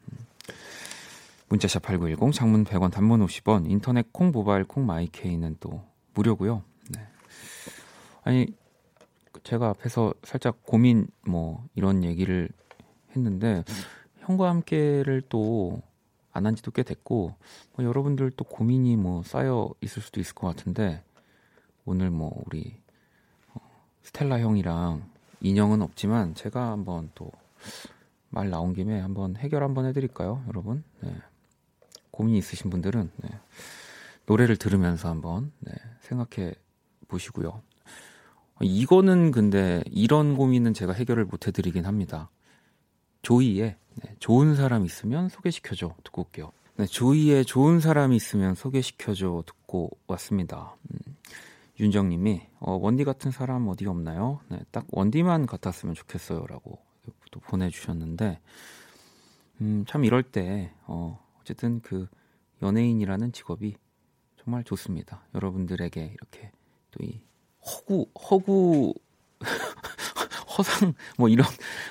음. 1.49 1.55
문자샵 1.55 1.81
8910 1.81 2.31
장문 2.33 2.63
100원 2.63 2.91
단문 2.91 3.25
50원 3.25 3.69
인터넷 3.69 4.11
콩 4.13 4.31
모바일 4.31 4.63
콩 4.63 4.85
my 4.85 5.06
K는 5.06 5.57
또 5.59 5.81
무료고요. 6.13 6.63
네. 6.89 7.01
아니 8.23 8.47
제가 9.43 9.69
앞에서 9.69 10.13
살짝 10.23 10.63
고민 10.63 11.07
뭐 11.25 11.65
이런 11.75 12.03
얘기를 12.03 12.49
했는데 13.15 13.63
형과 14.19 14.49
함께를 14.49 15.21
또 15.29 15.81
안 16.31 16.45
한 16.45 16.55
지도 16.55 16.69
꽤 16.71 16.83
됐고 16.83 17.33
뭐 17.75 17.85
여러분들 17.85 18.31
또 18.31 18.45
고민이 18.45 18.95
뭐 18.97 19.23
쌓여 19.23 19.73
있을 19.81 20.01
수도 20.01 20.21
있을 20.21 20.35
것 20.35 20.47
같은데 20.47 21.03
오늘 21.85 22.11
뭐 22.11 22.43
우리 22.45 22.75
어, 23.55 23.59
스텔라 24.03 24.39
형이랑 24.39 25.09
인형은 25.41 25.81
없지만 25.81 26.35
제가 26.35 26.71
한번 26.71 27.09
또 27.15 27.31
말 28.29 28.49
나온 28.49 28.73
김에 28.73 28.99
한번 28.99 29.35
해결 29.35 29.63
한번 29.63 29.85
해드릴까요, 29.85 30.43
여러분? 30.47 30.83
네. 31.01 31.11
고민이 32.19 32.37
있으신 32.39 32.69
분들은 32.69 33.11
네. 33.15 33.29
노래를 34.25 34.57
들으면서 34.57 35.07
한번 35.07 35.53
네, 35.59 35.71
생각해 36.01 36.53
보시고요. 37.07 37.61
이거는 38.61 39.31
근데 39.31 39.81
이런 39.85 40.35
고민은 40.35 40.73
제가 40.73 40.91
해결을 40.91 41.23
못 41.23 41.47
해드리긴 41.47 41.85
합니다. 41.85 42.29
조이의 43.21 43.77
네, 44.03 44.15
좋은 44.19 44.55
사람 44.55 44.83
있으면 44.83 45.29
소개시켜줘 45.29 45.95
듣고 46.03 46.23
올게요. 46.23 46.51
네, 46.75 46.85
조이의 46.87 47.45
좋은 47.45 47.79
사람 47.79 48.11
있으면 48.11 48.53
소개시켜줘 48.53 49.43
듣고 49.45 49.89
왔습니다. 50.07 50.75
음, 50.91 51.15
윤정님이 51.79 52.41
어, 52.59 52.73
원디 52.73 53.05
같은 53.05 53.31
사람 53.31 53.65
어디 53.69 53.85
없나요? 53.85 54.41
네, 54.49 54.59
딱 54.71 54.85
원디만 54.91 55.45
같았으면 55.45 55.95
좋겠어요라고 55.95 56.79
또 57.31 57.39
보내주셨는데 57.39 58.41
음, 59.61 59.85
참 59.87 60.03
이럴 60.03 60.21
때 60.21 60.73
어, 60.85 61.17
어쨌든 61.49 61.81
그 61.81 62.07
연예인이라는 62.61 63.31
직업이 63.31 63.75
정말 64.37 64.63
좋습니다. 64.63 65.23
여러분들에게 65.33 66.13
이렇게 66.13 66.51
또 66.91 67.03
이 67.03 67.21
허구 67.65 68.07
허구 68.29 68.93
허상 70.57 70.93
뭐 71.17 71.27
이런 71.27 71.47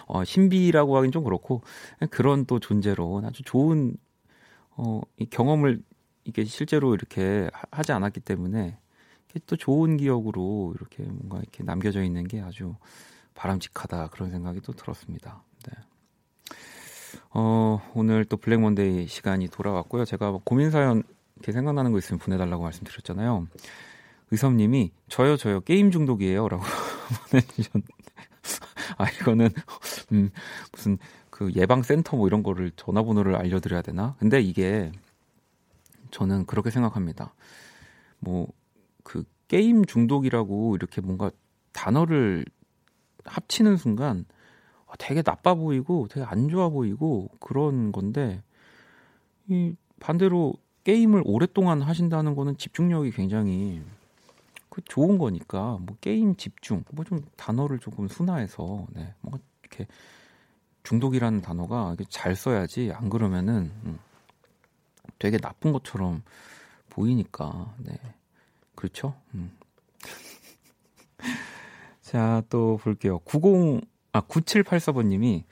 어, 0.07 0.25
신비라고 0.25 0.97
하긴 0.97 1.11
좀 1.11 1.25
그렇고 1.25 1.63
그런 2.11 2.45
또 2.47 2.59
존재로 2.61 3.23
아주 3.25 3.43
좋은 3.43 3.97
어, 4.77 5.01
이 5.17 5.27
경험을 5.27 5.83
이게 6.25 6.45
실제로 6.45 6.95
이렇게 6.95 7.51
하지 7.73 7.93
않았기 7.93 8.21
때문에 8.21 8.79
또 9.47 9.57
좋은 9.57 9.97
기억으로 9.97 10.75
이렇게 10.77 11.03
뭔가 11.03 11.39
이렇게 11.39 11.65
남겨져 11.65 12.03
있는 12.03 12.27
게 12.27 12.41
아주 12.41 12.77
바람직하다 13.35 14.09
그런 14.09 14.31
생각이 14.31 14.61
또 14.61 14.73
들었습니다. 14.73 15.43
네. 15.67 15.75
어, 17.31 17.81
오늘 17.95 18.25
또 18.25 18.37
블랙 18.37 18.61
먼데이 18.61 19.07
시간이 19.07 19.49
돌아왔고요. 19.49 20.05
제가 20.05 20.31
뭐 20.31 20.41
고민 20.45 20.71
사연 20.71 21.03
이렇게 21.37 21.53
생각나는 21.53 21.93
거 21.93 21.99
있으면 21.99 22.19
보내달라고 22.19 22.63
말씀드렸잖아요. 22.63 23.49
의섭님이 24.31 24.93
저요 25.09 25.37
저요 25.37 25.61
게임 25.61 25.91
중독이에요라고 25.91 26.63
보내주셨는데 27.31 27.95
아 28.99 29.09
이거는 29.09 29.49
음, 30.13 30.31
무슨 30.73 30.99
그 31.31 31.51
예방 31.55 31.83
센터 31.83 32.17
뭐 32.17 32.27
이런 32.27 32.43
거를 32.43 32.73
전화번호를 32.77 33.37
알려드려야 33.37 33.83
되나? 33.83 34.17
근데 34.19 34.41
이게 34.41 34.93
저는 36.11 36.47
그렇게 36.47 36.71
생각합니다. 36.71 37.35
뭐 38.19 38.49
그 39.09 39.25
게임 39.49 39.87
중독이라고 39.87 40.77
이렇게 40.77 41.01
뭔가 41.01 41.31
단어를 41.73 42.45
합치는 43.25 43.79
순간 43.79 44.27
아, 44.29 44.35
되게 44.97 45.23
나빠 45.23 45.55
보이고 45.55 46.09
되게 46.09 46.25
안 46.25 46.49
좋아 46.49 46.69
보이고 46.69 47.29
그런 47.41 47.93
건데 47.93 48.43
이 49.49 49.75
반대로 50.01 50.55
게임을 50.85 51.23
오랫동안 51.25 51.83
하신다는 51.83 52.35
거는 52.35 52.57
집중력이 52.57 53.11
굉장히 53.11 53.83
그 54.71 54.81
좋은 54.85 55.19
거니까 55.19 55.79
뭐 55.81 55.97
게임 56.01 56.37
집중 56.37 56.85
뭐 56.93 57.05
좀 57.05 57.25
단어를 57.37 57.79
조금 57.79 58.09
순화해서 58.09 58.87
네 58.93 59.15
뭔가 59.21 59.39
이렇게 59.63 59.87
중독이라는 60.85 61.41
단어가 61.43 61.97
잘 62.09 62.37
써야지 62.37 62.93
안 62.95 63.11
그러면은 63.11 63.73
음, 63.85 63.99
되게 65.19 65.37
나쁜 65.39 65.73
것처럼 65.73 66.23
보이니까 66.91 67.75
네 67.79 67.99
그렇죠 68.75 69.15
음. 69.35 69.51
자 72.03 72.43
또 72.49 72.79
볼게요 72.79 73.19
90 73.21 73.98
아, 74.13 74.21
9784번님이 74.23 75.45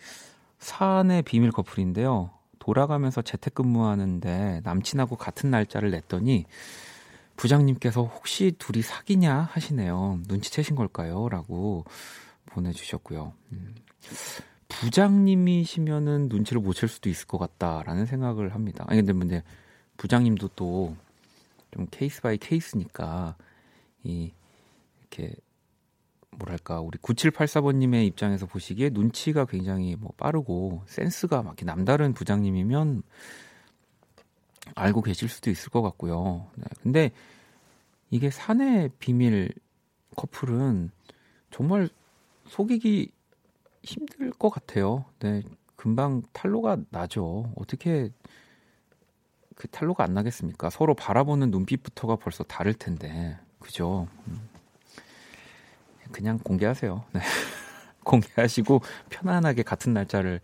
사내 0.58 1.22
비밀 1.22 1.52
커플인데요. 1.52 2.30
돌아가면서 2.58 3.22
재택근무하는데 3.22 4.62
남친하고 4.64 5.16
같은 5.16 5.50
날짜를 5.50 5.90
냈더니 5.90 6.46
부장님께서 7.36 8.02
혹시 8.02 8.52
둘이 8.58 8.82
사귀냐 8.82 9.50
하시네요. 9.52 10.20
눈치채신 10.26 10.74
걸까요? 10.74 11.28
라고 11.28 11.84
보내주셨고요. 12.46 13.34
음, 13.52 13.74
부장님이시면은 14.68 16.28
눈치를 16.28 16.62
못 16.62 16.74
챌 16.74 16.86
수도 16.86 17.08
있을 17.08 17.26
것 17.26 17.38
같다라는 17.38 18.06
생각을 18.06 18.54
합니다. 18.54 18.84
아니, 18.88 19.00
근데, 19.02 19.12
근데 19.12 19.42
부장님도 19.98 20.48
또 20.56 20.96
좀 21.72 21.86
case 21.90 22.22
by 22.22 22.38
case니까 22.38 23.36
이 24.02 24.32
이렇게 25.00 25.34
뭐랄까 26.30 26.80
우리 26.80 26.98
9784번님의 26.98 28.06
입장에서 28.06 28.46
보시기에 28.46 28.90
눈치가 28.90 29.44
굉장히 29.44 29.96
뭐 29.96 30.12
빠르고 30.16 30.82
센스가 30.86 31.42
막 31.42 31.56
남다른 31.62 32.12
부장님이면 32.12 33.02
알고 34.74 35.02
계실 35.02 35.28
수도 35.28 35.50
있을 35.50 35.70
것 35.70 35.82
같고요. 35.82 36.48
네, 36.56 36.64
근데 36.82 37.10
이게 38.10 38.30
사내 38.30 38.88
비밀 38.98 39.52
커플은 40.16 40.90
정말 41.50 41.88
속이기 42.48 43.10
힘들 43.82 44.30
것 44.32 44.50
같아요. 44.50 45.04
네, 45.20 45.42
금방 45.76 46.22
탈로가 46.32 46.78
나죠. 46.90 47.52
어떻게 47.56 48.10
그 49.54 49.68
탈로가 49.68 50.04
안 50.04 50.14
나겠습니까? 50.14 50.70
서로 50.70 50.94
바라보는 50.94 51.50
눈빛부터가 51.50 52.16
벌써 52.16 52.44
다를 52.44 52.74
텐데, 52.74 53.38
그죠? 53.58 54.06
음. 54.28 54.55
그냥 56.12 56.38
공개하세요. 56.38 57.04
네. 57.12 57.20
공개하시고 58.04 58.80
편안하게 59.10 59.62
같은 59.62 59.92
날짜를 59.92 60.40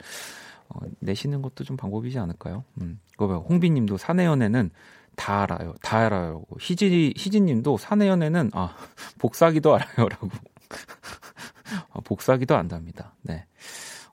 어, 0.68 0.80
내시는 1.00 1.42
것도 1.42 1.64
좀 1.64 1.76
방법이지 1.76 2.18
않을까요? 2.18 2.64
음. 2.80 3.00
이거 3.14 3.28
봐요. 3.28 3.44
홍비님도 3.48 3.98
사내 3.98 4.24
연애는 4.24 4.70
다 5.16 5.42
알아요. 5.42 5.74
다 5.82 5.98
알아요. 5.98 6.44
희지 6.58 7.14
희진님도 7.16 7.76
사내 7.76 8.08
연애는 8.08 8.50
아 8.54 8.74
복사기도 9.18 9.74
알아요라고. 9.74 10.28
아, 11.90 12.00
복사기도 12.04 12.56
안답니다. 12.56 13.14
네. 13.22 13.46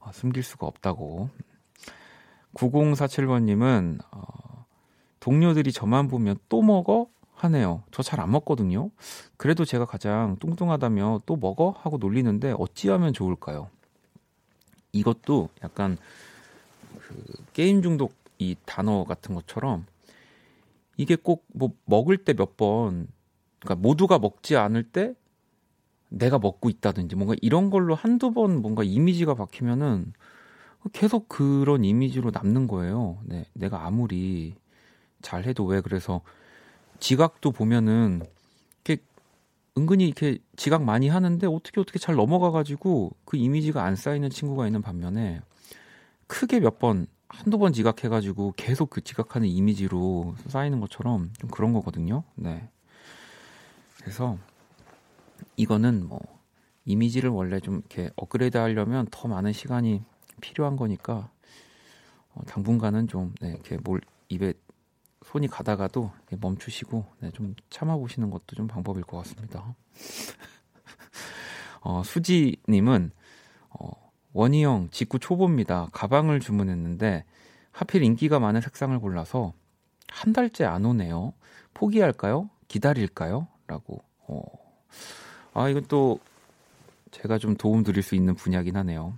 아, 0.01 0.11
숨길 0.11 0.43
수가 0.43 0.67
없다고. 0.67 1.29
9047번님은 2.55 3.99
어, 4.11 4.65
동료들이 5.19 5.71
저만 5.71 6.07
보면 6.07 6.37
또 6.49 6.61
먹어 6.61 7.07
하네요. 7.43 7.83
저 7.91 8.03
잘 8.03 8.19
안 8.21 8.31
먹거든요. 8.31 8.91
그래도 9.37 9.65
제가 9.65 9.85
가장 9.85 10.37
뚱뚱하다며 10.39 11.21
또 11.25 11.35
먹어? 11.37 11.73
하고 11.79 11.97
놀리는데 11.97 12.53
어찌하면 12.57 13.13
좋을까요? 13.13 13.69
이것도 14.91 15.49
약간 15.63 15.97
그 16.99 17.23
게임 17.53 17.81
중독 17.81 18.13
이 18.39 18.55
단어 18.65 19.03
같은 19.03 19.35
것처럼 19.35 19.85
이게 20.97 21.15
꼭 21.15 21.45
뭐 21.53 21.71
먹을 21.85 22.17
때 22.17 22.33
몇 22.33 22.57
번, 22.57 23.07
그러니까 23.59 23.81
모두가 23.81 24.19
먹지 24.19 24.57
않을 24.57 24.83
때 24.83 25.13
내가 26.09 26.39
먹고 26.39 26.69
있다든지 26.69 27.15
뭔가 27.15 27.35
이런 27.41 27.69
걸로 27.69 27.95
한두 27.95 28.31
번 28.33 28.61
뭔가 28.61 28.83
이미지가 28.83 29.35
박히면은 29.35 30.13
계속 30.93 31.29
그런 31.29 31.83
이미지로 31.85 32.31
남는 32.31 32.67
거예요. 32.67 33.19
네, 33.25 33.45
내가 33.53 33.85
아무리 33.85 34.55
잘해도 35.21 35.65
왜 35.65 35.81
그래서 35.81 36.21
지각도 36.99 37.51
보면은 37.51 38.21
이렇게 38.83 39.01
은근히 39.77 40.05
이렇게 40.05 40.39
지각 40.55 40.83
많이 40.83 41.07
하는데 41.07 41.45
어떻게 41.47 41.79
어떻게 41.81 41.99
잘 41.99 42.15
넘어가가지고 42.15 43.11
그 43.25 43.37
이미지가 43.37 43.83
안 43.83 43.95
쌓이는 43.95 44.29
친구가 44.29 44.67
있는 44.67 44.81
반면에 44.81 45.41
크게 46.27 46.59
몇 46.59 46.79
번 46.79 47.07
한두 47.29 47.59
번 47.59 47.73
지각해가지고 47.73 48.53
계속 48.57 48.89
그 48.89 49.01
지각하는 49.01 49.47
이미지로 49.47 50.35
쌓이는 50.47 50.79
것처럼 50.79 51.31
좀 51.39 51.49
그런 51.51 51.73
거거든요. 51.73 52.23
네. 52.35 52.67
그래서 53.97 54.37
이거는 55.55 56.07
뭐 56.07 56.19
이미지를 56.85 57.29
원래 57.29 57.59
좀 57.59 57.77
이렇게 57.79 58.09
업그레이드 58.15 58.57
하려면 58.57 59.05
더 59.11 59.27
많은 59.27 59.53
시간이 59.53 60.01
필요한 60.41 60.75
거니까 60.75 61.29
어, 62.33 62.41
당분간은 62.47 63.07
좀 63.07 63.33
네, 63.41 63.49
이렇게 63.49 63.77
뭘 63.77 64.01
입에 64.29 64.53
손이 65.31 65.47
가다가도 65.47 66.11
멈추시고 66.39 67.05
네, 67.19 67.29
좀 67.31 67.53
참아보시는 67.69 68.31
것도 68.31 68.55
좀 68.55 68.67
방법일 68.67 69.03
것 69.03 69.17
같습니다. 69.17 69.75
어, 71.81 72.01
수지님은 72.03 73.11
어, 73.69 74.11
원희 74.33 74.63
형 74.63 74.89
직구 74.89 75.19
초보입니다. 75.19 75.89
가방을 75.91 76.39
주문했는데 76.39 77.25
하필 77.71 78.01
인기가 78.01 78.39
많은 78.39 78.61
색상을 78.61 78.97
골라서 78.99 79.53
한 80.07 80.33
달째 80.33 80.65
안 80.65 80.83
오네요. 80.83 81.33
포기할까요? 81.75 82.49
기다릴까요? 82.67 83.47
라고. 83.67 84.01
어. 84.27 84.41
아, 85.53 85.69
이건 85.69 85.85
또 85.87 86.19
제가 87.11 87.37
좀 87.37 87.55
도움 87.55 87.83
드릴 87.83 88.01
수 88.01 88.15
있는 88.15 88.33
분야긴 88.33 88.75
하네요. 88.77 89.15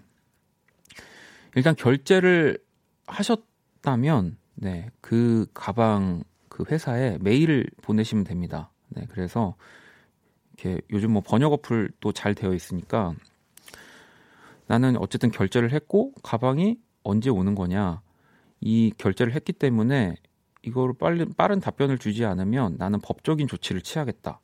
일단 1.56 1.74
결제를 1.74 2.62
하셨다면 3.08 4.41
네, 4.64 4.92
그 5.02 5.48
가방 5.56 6.24
그 6.48 6.64
회사에 6.70 7.18
메일을 7.20 7.66
보내시면 7.82 8.24
됩니다. 8.24 8.70
네, 8.90 9.08
그래서 9.10 9.56
이렇게 10.54 10.80
요즘 10.92 11.14
뭐 11.14 11.24
번역 11.26 11.52
어플도 11.52 12.12
잘 12.12 12.36
되어 12.36 12.54
있으니까 12.54 13.16
나는 14.68 14.98
어쨌든 14.98 15.32
결제를 15.32 15.72
했고 15.72 16.14
가방이 16.22 16.78
언제 17.02 17.32
오는 17.32 17.56
거냐 17.56 18.04
이 18.60 18.94
결제를 19.00 19.34
했기 19.34 19.52
때문에 19.52 20.14
이거를 20.62 20.94
빨리 21.00 21.26
빠른 21.26 21.60
답변을 21.60 21.98
주지 21.98 22.24
않으면 22.24 22.76
나는 22.78 23.00
법적인 23.00 23.48
조치를 23.48 23.82
취하겠다. 23.82 24.42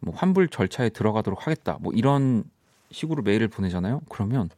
뭐 0.00 0.14
환불 0.14 0.48
절차에 0.48 0.88
들어가도록 0.88 1.46
하겠다. 1.46 1.76
뭐 1.82 1.92
이런 1.92 2.44
식으로 2.90 3.22
메일을 3.22 3.48
보내잖아요. 3.48 4.00
그러면 4.08 4.48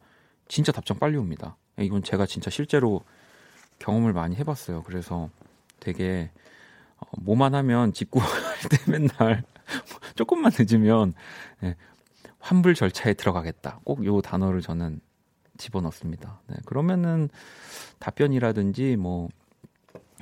진짜 0.47 0.71
답장 0.71 0.97
빨리 0.99 1.17
옵니다. 1.17 1.57
이건 1.77 2.01
제가 2.01 2.25
진짜 2.25 2.49
실제로 2.49 3.03
경험을 3.79 4.13
많이 4.13 4.35
해봤어요. 4.35 4.83
그래서 4.83 5.29
되게 5.79 6.31
어, 6.97 7.05
뭐만 7.21 7.55
하면 7.55 7.93
직구 7.93 8.19
할 8.19 8.29
때 8.69 8.77
맨날 8.91 9.43
조금만 10.15 10.51
늦으면 10.57 11.13
네, 11.61 11.75
환불 12.39 12.73
절차에 12.75 13.13
들어가겠다. 13.13 13.79
꼭 13.83 14.05
요 14.05 14.21
단어를 14.21 14.61
저는 14.61 14.99
집어넣습니다. 15.57 16.41
네, 16.47 16.55
그러면은 16.65 17.29
답변이라든지 17.99 18.95
뭐 18.97 19.29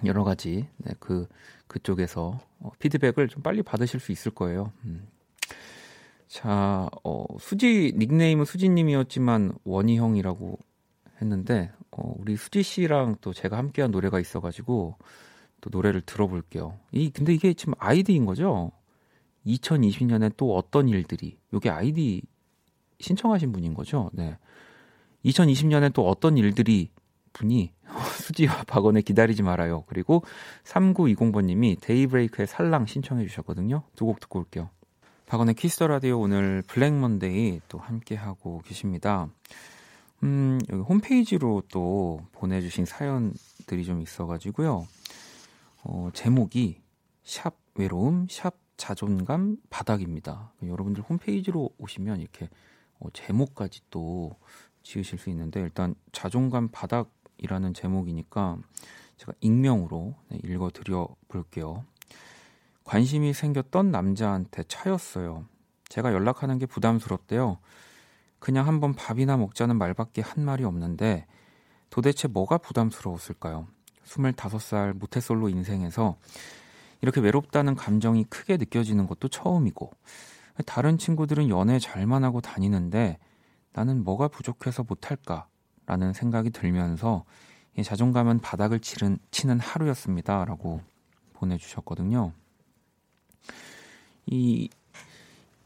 여러 0.06 0.24
가지 0.24 0.68
네, 0.78 0.94
그 1.00 1.28
그쪽에서 1.68 2.39
어, 2.60 2.72
피드백을 2.80 3.30
좀 3.30 3.42
빨리 3.44 3.63
받으실 3.63 4.00
수 4.00 4.12
있을 4.12 4.32
거예요. 4.32 4.72
음. 4.86 5.08
자, 6.28 6.89
어, 7.04 7.26
수지 7.39 7.94
닉네임은 7.96 8.46
수지님이었지만 8.46 9.54
원희 9.63 9.98
형이라고 9.98 10.58
했는데 11.22 11.72
어, 11.97 12.13
우리 12.17 12.36
수지 12.36 12.63
씨랑 12.63 13.17
또 13.21 13.34
제가 13.34 13.58
함께한 13.58 13.91
노래가 13.91 14.19
있어가지고 14.19 14.97
또 15.62 15.69
노래를 15.71 16.01
들어볼게요. 16.01 16.79
이 16.91 17.10
근데 17.10 17.34
이게 17.34 17.53
지금 17.53 17.73
아이디인 17.77 18.25
거죠? 18.25 18.71
2020년에 19.45 20.34
또 20.38 20.56
어떤 20.56 20.89
일들이 20.89 21.38
요게 21.53 21.69
아이디 21.69 22.21
신청하신 22.99 23.51
분인 23.51 23.73
거죠? 23.73 24.10
네. 24.13 24.38
2020년에 25.25 25.93
또 25.93 26.08
어떤 26.08 26.38
일들이 26.38 26.89
분이 27.34 27.71
수지와 28.21 28.63
박원의 28.67 29.03
기다리지 29.03 29.43
말아요. 29.43 29.84
그리고 29.88 30.23
3920번님이 30.65 31.79
데이브레이크의 31.82 32.47
살랑 32.47 32.86
신청해 32.86 33.25
주셨거든요. 33.27 33.84
두 33.95 34.06
곡 34.06 34.19
듣고 34.19 34.39
올게요. 34.39 34.69
박원의 35.25 35.56
키스 35.56 35.76
더 35.76 35.88
라디오 35.88 36.19
오늘 36.19 36.62
블랙 36.67 36.93
먼데이 36.93 37.60
또 37.67 37.79
함께 37.79 38.15
하고 38.15 38.62
계십니다. 38.65 39.27
음, 40.23 40.57
여기 40.69 40.81
홈페이지로 40.81 41.63
또 41.69 42.21
보내주신 42.31 42.86
사연들이 42.86 43.83
좀 43.83 44.01
있어가지고요. 44.01 44.88
어, 45.83 46.09
제목이 46.13 46.81
샵 47.23 47.57
외로움, 47.75 48.27
샵 48.29 48.55
자존감 48.77 49.57
바닥입니다. 49.69 50.53
여러분들 50.65 51.03
홈페이지로 51.03 51.71
오시면 51.77 52.21
이렇게 52.21 52.49
어, 52.99 53.09
제목까지 53.12 53.81
또 53.89 54.38
지으실 54.81 55.19
수 55.19 55.29
있는데 55.29 55.59
일단 55.59 55.93
자존감 56.13 56.69
바닥이라는 56.69 57.73
제목이니까 57.73 58.57
제가 59.17 59.33
익명으로 59.41 60.15
네, 60.29 60.39
읽어드려 60.43 61.07
볼게요. 61.27 61.83
관심이 62.86 63.33
생겼던 63.33 63.91
남자한테 63.91 64.63
차였어요. 64.69 65.45
제가 65.89 66.13
연락하는 66.13 66.59
게 66.59 66.65
부담스럽대요. 66.65 67.59
그냥 68.43 68.67
한번 68.67 68.93
밥이나 68.93 69.38
먹자는 69.38 69.77
말밖에 69.77 70.21
한 70.21 70.43
말이 70.43 70.65
없는데 70.65 71.25
도대체 71.89 72.27
뭐가 72.27 72.58
부담스러웠을까요? 72.58 73.67
25살 74.03 74.91
모태솔로 74.97 75.47
인생에서 75.47 76.17
이렇게 76.99 77.21
외롭다는 77.21 77.73
감정이 77.75 78.25
크게 78.25 78.58
느껴지는 78.58 79.08
것도 79.08 79.29
처음이고 79.29 79.91
다른 80.65 80.97
친구들은 80.97 81.47
연애 81.47 81.79
잘만 81.79 82.25
하고 82.25 82.41
다니는데 82.41 83.17
나는 83.71 84.03
뭐가 84.03 84.27
부족해서 84.27 84.84
못할까? 84.84 85.47
라는 85.86 86.12
생각이 86.12 86.49
들면서 86.49 87.23
자존감은 87.82 88.39
바닥을 88.39 88.82
치른, 88.82 89.19
치는 89.32 89.62
하루였습니다. 89.62 90.43
라고 90.43 90.82
보내주셨거든요. 91.32 92.34
이, 94.25 94.67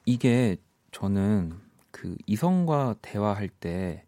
이게 0.05 0.57
저는 0.91 1.65
그 1.97 2.15
이성과 2.27 2.95
대화할 3.01 3.49
때 3.49 4.05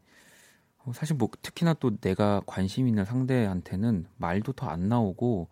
어, 0.77 0.93
사실 0.93 1.15
뭐 1.15 1.27
특히나 1.41 1.73
또 1.73 1.97
내가 1.97 2.41
관심 2.45 2.87
있는 2.87 3.03
상대한테는 3.03 4.05
말도 4.17 4.53
더 4.53 4.67
안 4.69 4.87
나오고 4.87 5.49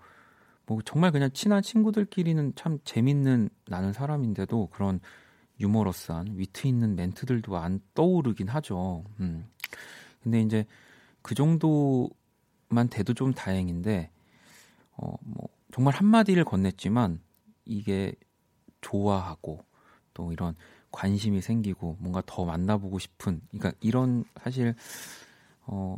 뭐 0.68 0.82
정말 0.86 1.12
그냥 1.12 1.32
친한 1.34 1.64
친구들끼리는 1.64 2.54
참 2.56 2.78
재밌는 2.84 3.50
나는 3.68 3.92
사람인데도 3.94 4.68
그런 4.68 5.00
유머러스한 5.60 6.34
위트 6.38 6.68
있는 6.68 6.96
멘트들도 6.96 7.58
안 7.58 7.82
떠오르긴 7.96 8.48
하죠. 8.50 9.04
음. 9.20 9.48
근데 10.22 10.42
이제 10.42 10.66
그 11.24 11.34
정도만 11.36 12.90
돼도 12.92 13.14
좀 13.16 13.34
다행인데 13.34 14.12
어 14.98 15.16
뭐 15.24 15.48
정말 15.74 15.94
한마디를 15.96 16.44
건넸지만 16.46 17.20
이게 17.66 18.14
좋아하고 18.82 19.64
또 20.14 20.32
이런 20.32 20.56
관심이 20.98 21.42
생기고 21.42 21.98
뭔가 22.00 22.24
더 22.26 22.44
만나보고 22.44 22.98
싶은 22.98 23.40
그러니까 23.52 23.72
이런 23.82 24.26
사실 24.42 24.74
어, 25.68 25.96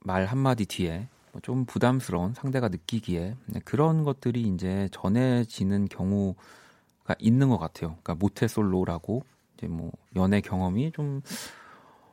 말 0.00 0.26
한 0.26 0.38
마디 0.38 0.66
뒤에 0.66 1.08
뭐좀 1.30 1.64
부담스러운 1.66 2.34
상대가 2.34 2.68
느끼기에 2.68 3.36
네, 3.46 3.60
그런 3.64 4.02
것들이 4.02 4.42
이제 4.42 4.88
전해지는 4.90 5.86
경우가 5.88 7.14
있는 7.20 7.48
것 7.48 7.58
같아요. 7.58 7.90
그러니까 8.02 8.16
모태솔로라고 8.16 9.22
이제 9.56 9.68
뭐 9.68 9.92
연애 10.16 10.40
경험이 10.40 10.90
좀 10.90 11.22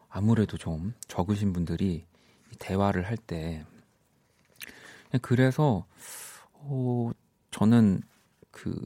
아무래도 0.07 0.55
좀 0.57 0.93
적으신 1.07 1.51
분들이 1.51 2.05
대화를 2.59 3.07
할 3.07 3.17
때 3.17 3.65
그래서 5.23 5.88
어, 6.53 7.09
저는 7.49 8.03
그 8.51 8.80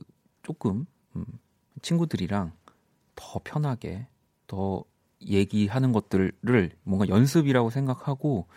조금 0.43 0.85
음, 1.17 1.25
친구들이랑 1.81 2.53
더 3.16 3.39
편하게 3.43 4.07
더 4.47 4.84
얘기하는 5.22 5.91
것들을 5.91 6.34
뭔가 6.84 7.07
연습이라고 7.07 7.70
생각하고 7.70 8.47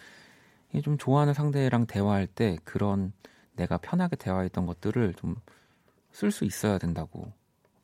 좀 0.83 0.99
좋아하는 0.99 1.33
상대랑 1.33 1.87
대화할 1.87 2.27
때 2.27 2.59
그런 2.65 3.13
내가 3.55 3.79
편하게 3.79 4.17
대화했던 4.17 4.67
것들을 4.67 5.15
좀 5.15 5.37
쓸 6.17 6.31
수 6.31 6.47
있어야 6.47 6.79
된다고 6.79 7.31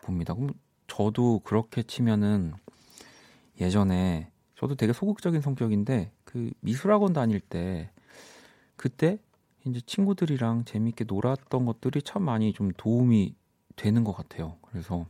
봅니다. 0.00 0.32
그럼 0.32 0.54
저도 0.86 1.40
그렇게 1.40 1.82
치면은 1.82 2.54
예전에 3.60 4.30
저도 4.54 4.74
되게 4.74 4.94
소극적인 4.94 5.42
성격인데 5.42 6.10
그 6.24 6.50
미술학원 6.60 7.12
다닐 7.12 7.40
때 7.40 7.90
그때 8.76 9.18
이제 9.66 9.82
친구들이랑 9.84 10.64
재밌게 10.64 11.04
놀았던 11.04 11.66
것들이 11.66 12.00
참 12.00 12.22
많이 12.22 12.54
좀 12.54 12.70
도움이 12.74 13.34
되는 13.76 14.02
것 14.02 14.12
같아요. 14.12 14.56
그래서 14.62 15.04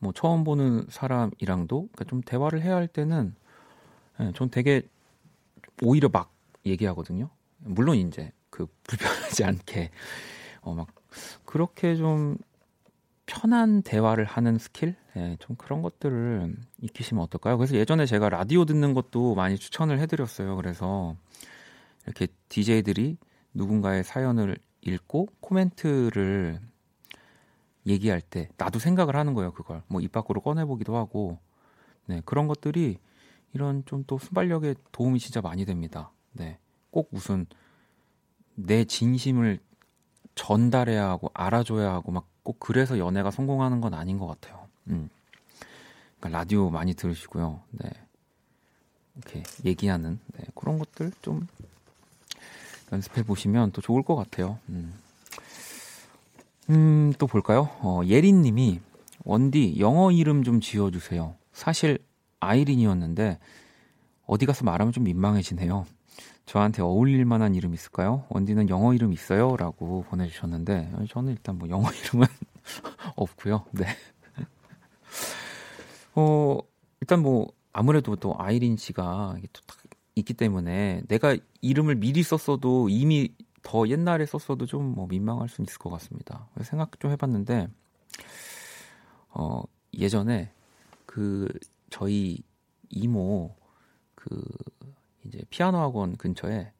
뭐 0.00 0.12
처음 0.14 0.44
보는 0.44 0.86
사람이랑도 0.90 1.88
그러니까 1.92 2.04
좀 2.06 2.22
대화를 2.22 2.62
해야 2.62 2.76
할 2.76 2.88
때는 2.88 3.34
예, 4.20 4.32
전 4.36 4.50
되게 4.50 4.82
오히려 5.82 6.08
막 6.10 6.32
얘기하거든요. 6.66 7.30
물론 7.60 7.96
이제 7.96 8.32
그 8.50 8.66
불편하지 8.84 9.44
않게 9.46 9.90
어 10.62 10.74
막 10.74 10.88
그렇게 11.44 11.96
좀 11.96 12.36
편한 13.26 13.82
대화를 13.82 14.24
하는 14.24 14.58
스킬? 14.58 14.96
예, 15.16 15.36
좀 15.40 15.56
그런 15.56 15.82
것들을 15.82 16.56
익히시면 16.82 17.22
어떨까요? 17.24 17.58
그래서 17.58 17.76
예전에 17.76 18.06
제가 18.06 18.28
라디오 18.28 18.64
듣는 18.64 18.94
것도 18.94 19.34
많이 19.34 19.56
추천을 19.58 19.98
해드렸어요. 20.00 20.56
그래서 20.56 21.16
이렇게 22.06 22.28
DJ들이 22.48 23.16
누군가의 23.54 24.04
사연을 24.04 24.56
읽고 24.82 25.28
코멘트를 25.40 26.60
얘기할 27.86 28.20
때 28.20 28.48
나도 28.56 28.78
생각을 28.78 29.16
하는 29.16 29.34
거예요. 29.34 29.52
그걸 29.52 29.82
뭐 29.88 30.00
입 30.00 30.12
밖으로 30.12 30.40
꺼내보기도 30.40 30.96
하고 30.96 31.38
네 32.06 32.22
그런 32.24 32.46
것들이 32.48 32.98
이런 33.52 33.84
좀 33.86 34.04
또 34.06 34.18
순발력에 34.18 34.74
도움이 34.92 35.18
진짜 35.18 35.40
많이 35.40 35.64
됩니다. 35.64 36.10
네, 36.32 36.58
꼭 36.90 37.08
무슨 37.10 37.46
내 38.54 38.84
진심을 38.84 39.58
전달해야 40.34 41.08
하고 41.08 41.30
알아줘야 41.34 41.92
하고 41.92 42.12
막 42.12 42.30
꼭 42.42 42.58
그래서 42.58 42.98
연애가 42.98 43.30
성공하는 43.30 43.80
건 43.80 43.94
아닌 43.94 44.18
것 44.18 44.26
같아요. 44.26 44.66
음. 44.88 45.08
그러니까 46.18 46.38
라디오 46.38 46.70
많이 46.70 46.94
들으시고요. 46.94 47.60
네. 47.72 47.90
이렇게 49.16 49.42
얘기하는 49.64 50.18
네, 50.34 50.44
그런 50.54 50.78
것들 50.78 51.12
좀 51.22 51.46
연습해 52.92 53.22
보시면 53.22 53.72
또 53.72 53.80
좋을 53.82 54.02
것 54.02 54.16
같아요. 54.16 54.58
음, 54.68 54.94
음, 56.70 57.12
또 57.18 57.26
볼까요? 57.26 57.68
어, 57.80 58.00
예린 58.06 58.42
님이 58.42 58.80
원디 59.24 59.78
영어 59.80 60.12
이름 60.12 60.44
좀 60.44 60.60
지어 60.60 60.90
주세요. 60.90 61.34
사실 61.52 61.98
아이린이었는데 62.38 63.38
어디 64.26 64.46
가서 64.46 64.64
말하면 64.64 64.92
좀 64.92 65.04
민망해지네요. 65.04 65.84
저한테 66.46 66.82
어울릴 66.82 67.24
만한 67.24 67.54
이름 67.54 67.74
있을까요? 67.74 68.24
원디는 68.28 68.68
영어 68.68 68.94
이름 68.94 69.12
있어요? 69.12 69.56
라고 69.56 70.04
보내주셨는데, 70.08 70.90
저는 71.08 71.32
일단 71.32 71.58
뭐 71.58 71.68
영어 71.68 71.88
이름은 71.92 72.26
없고요. 73.14 73.66
네. 73.72 73.86
어, 76.16 76.58
일단 77.00 77.22
뭐, 77.22 77.52
아무래도 77.72 78.16
또 78.16 78.34
아이린 78.36 78.76
씨가 78.76 79.36
또 79.52 79.60
있기 80.16 80.34
때문에 80.34 81.02
내가 81.06 81.36
이름을 81.60 81.96
미리 81.96 82.22
썼어도 82.24 82.88
이미 82.88 83.32
더 83.62 83.86
옛날에 83.88 84.26
썼어도 84.26 84.66
좀 84.66 84.94
뭐 84.94 85.06
민망할 85.06 85.48
수 85.48 85.62
있을 85.62 85.78
것 85.78 85.90
같습니다. 85.90 86.48
생각 86.62 86.98
좀 87.00 87.10
해봤는데, 87.10 87.68
어, 89.30 89.62
예전에 89.94 90.52
그 91.06 91.48
저희 91.90 92.42
이모 92.88 93.54
그 94.14 94.40
이제 95.24 95.42
피아노 95.50 95.78
학원 95.78 96.16
근처에 96.16 96.72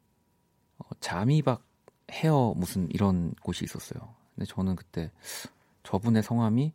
어, 0.77 0.83
자미박 0.99 1.63
헤어 2.11 2.53
무슨 2.55 2.89
이런 2.91 3.33
곳이 3.41 3.63
있었어요. 3.65 4.13
근데 4.35 4.45
저는 4.45 4.75
그때 4.75 5.11
저분의 5.83 6.23
성함이 6.23 6.73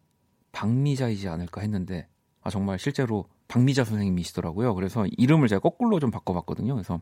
박미자이지 0.53 1.29
않을까 1.29 1.61
했는데 1.61 2.09
아 2.43 2.51
정말 2.51 2.79
실제로 2.79 3.27
박미자 3.49 3.85
선생님이시더라고요. 3.85 4.75
그래서 4.75 5.07
이름을 5.07 5.49
제가 5.49 5.61
거꾸로 5.61 6.01
좀 6.01 6.11
바꿔봤거든요. 6.11 6.75
그래서 6.75 7.01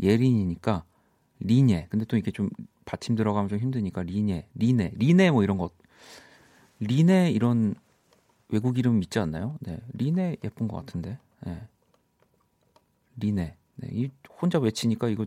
예린이니까 0.00 0.84
리네. 1.42 1.86
근데 1.90 2.04
또 2.04 2.16
이게 2.16 2.30
좀 2.30 2.50
받침 2.84 3.14
들어가면 3.14 3.48
좀 3.48 3.58
힘드니까 3.58 4.02
리네, 4.02 4.48
리네, 4.54 4.92
리네 4.96 5.30
뭐 5.30 5.42
이런 5.42 5.58
것. 5.58 5.72
리네 6.80 7.30
이런 7.30 7.74
외국 8.48 8.78
이름 8.78 9.02
있지 9.02 9.18
않나요? 9.18 9.56
네, 9.60 9.78
리네 9.92 10.36
예쁜 10.44 10.68
것 10.68 10.76
같은데. 10.78 11.18
네. 11.44 11.62
리네. 13.16 13.56
네, 13.76 13.88
이 13.90 14.10
혼자 14.40 14.58
외치니까 14.58 15.08
이거 15.08 15.26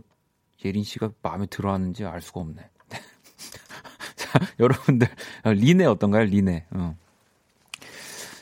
예린 0.64 0.84
씨가 0.84 1.12
마음에 1.22 1.46
들어하는지 1.46 2.06
알 2.06 2.22
수가 2.22 2.42
없네. 2.42 2.70
자, 4.16 4.40
여러분들 4.60 5.08
리네 5.44 5.86
어떤가요? 5.86 6.26
리네. 6.26 6.66
어. 6.72 6.96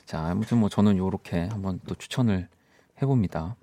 자, 0.05 0.27
아무튼 0.27 0.59
뭐 0.59 0.69
저는 0.69 0.97
요렇게 0.97 1.47
한번 1.47 1.79
또 1.87 1.95
추천을 1.95 2.47
해봅니다. 3.01 3.55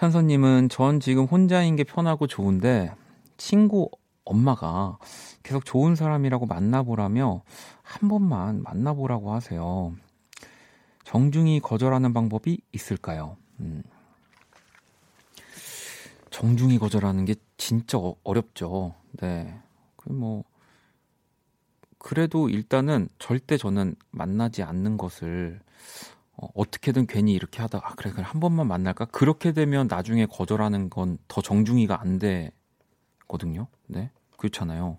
현서님은 0.00 0.70
전 0.70 0.98
지금 0.98 1.26
혼자인 1.26 1.76
게 1.76 1.84
편하고 1.84 2.26
좋은데 2.26 2.90
친구 3.36 3.90
엄마가 4.24 4.96
계속 5.42 5.66
좋은 5.66 5.94
사람이라고 5.94 6.46
만나보라며 6.46 7.42
한 7.82 8.08
번만 8.08 8.62
만나보라고 8.62 9.34
하세요. 9.34 9.94
정중히 11.04 11.60
거절하는 11.60 12.14
방법이 12.14 12.62
있을까요? 12.72 13.36
음. 13.60 13.82
정중히 16.30 16.78
거절하는 16.78 17.26
게 17.26 17.34
진짜 17.58 17.98
어, 17.98 18.16
어렵죠. 18.24 18.94
네. 19.20 19.54
그 19.96 20.10
뭐, 20.10 20.44
그래도 21.98 22.48
일단은 22.48 23.10
절대 23.18 23.58
저는 23.58 23.96
만나지 24.12 24.62
않는 24.62 24.96
것을 24.96 25.60
어, 26.42 26.48
어떻게든 26.54 27.06
괜히 27.06 27.32
이렇게 27.34 27.60
하다, 27.62 27.80
아, 27.84 27.94
그래, 27.96 28.10
그래, 28.12 28.22
한 28.26 28.40
번만 28.40 28.66
만날까? 28.68 29.06
그렇게 29.06 29.52
되면 29.52 29.88
나중에 29.88 30.26
거절하는 30.26 30.88
건 30.90 31.18
더 31.28 31.42
정중히가 31.42 32.00
안 32.00 32.18
되거든요. 32.18 33.66
네. 33.88 34.10
그렇잖아요. 34.38 34.98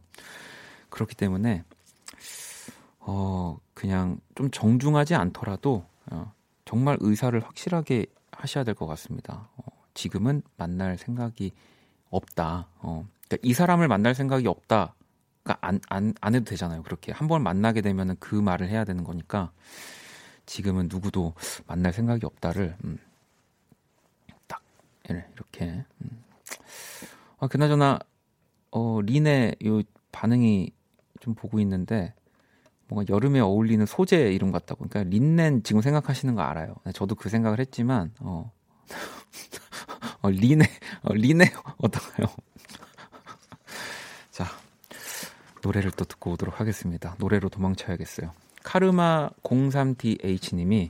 그렇기 0.89 1.15
때문에, 1.15 1.63
어, 2.99 3.57
그냥 3.73 4.19
좀 4.35 4.51
정중하지 4.51 5.15
않더라도, 5.15 5.85
어, 6.11 6.31
정말 6.65 6.97
의사를 7.01 7.37
확실하게 7.39 8.05
하셔야 8.31 8.63
될 8.63 8.75
것 8.75 8.85
같습니다. 8.87 9.49
어, 9.57 9.63
지금은 9.93 10.41
만날 10.57 10.97
생각이 10.97 11.51
없다. 12.09 12.67
어, 12.79 13.07
그러니까 13.27 13.37
이 13.47 13.53
사람을 13.53 13.87
만날 13.87 14.13
생각이 14.15 14.47
없다. 14.47 14.93
그러니까 15.43 15.67
안, 15.67 15.79
안, 15.89 16.13
안 16.21 16.35
해도 16.35 16.45
되잖아요. 16.45 16.83
그렇게 16.83 17.11
한 17.11 17.27
번 17.27 17.41
만나게 17.43 17.81
되면은 17.81 18.17
그 18.19 18.35
말을 18.35 18.69
해야 18.69 18.83
되는 18.85 19.03
거니까 19.03 19.51
지금은 20.51 20.89
누구도 20.91 21.33
만날 21.65 21.93
생각이 21.93 22.25
없다를 22.25 22.75
음, 22.83 22.97
딱 24.47 24.61
이렇게 25.07 25.85
음. 26.01 26.23
아, 27.39 27.47
그나저나 27.47 27.99
어, 28.71 28.99
린의 29.01 29.55
요 29.65 29.81
반응이 30.11 30.71
좀 31.21 31.35
보고 31.35 31.57
있는데 31.61 32.13
뭔가 32.89 33.05
여름에 33.13 33.39
어울리는 33.39 33.85
소재 33.85 34.33
이름 34.33 34.51
같다고. 34.51 34.89
그러니까 34.89 35.09
린넨 35.09 35.63
지금 35.63 35.81
생각하시는 35.81 36.35
거 36.35 36.41
알아요. 36.41 36.75
네, 36.83 36.91
저도 36.91 37.15
그 37.15 37.29
생각을 37.29 37.59
했지만 37.59 38.11
어, 38.19 38.51
어 40.21 40.29
린네 40.29 40.65
어, 41.03 41.13
린네 41.13 41.45
어떤가요? 41.77 42.27
자 44.31 44.47
노래를 45.63 45.91
또 45.91 46.03
듣고 46.03 46.31
오도록 46.31 46.59
하겠습니다. 46.59 47.15
노래로 47.19 47.47
도망쳐야겠어요. 47.47 48.33
카르마 48.63 49.29
03DH님이 49.43 50.89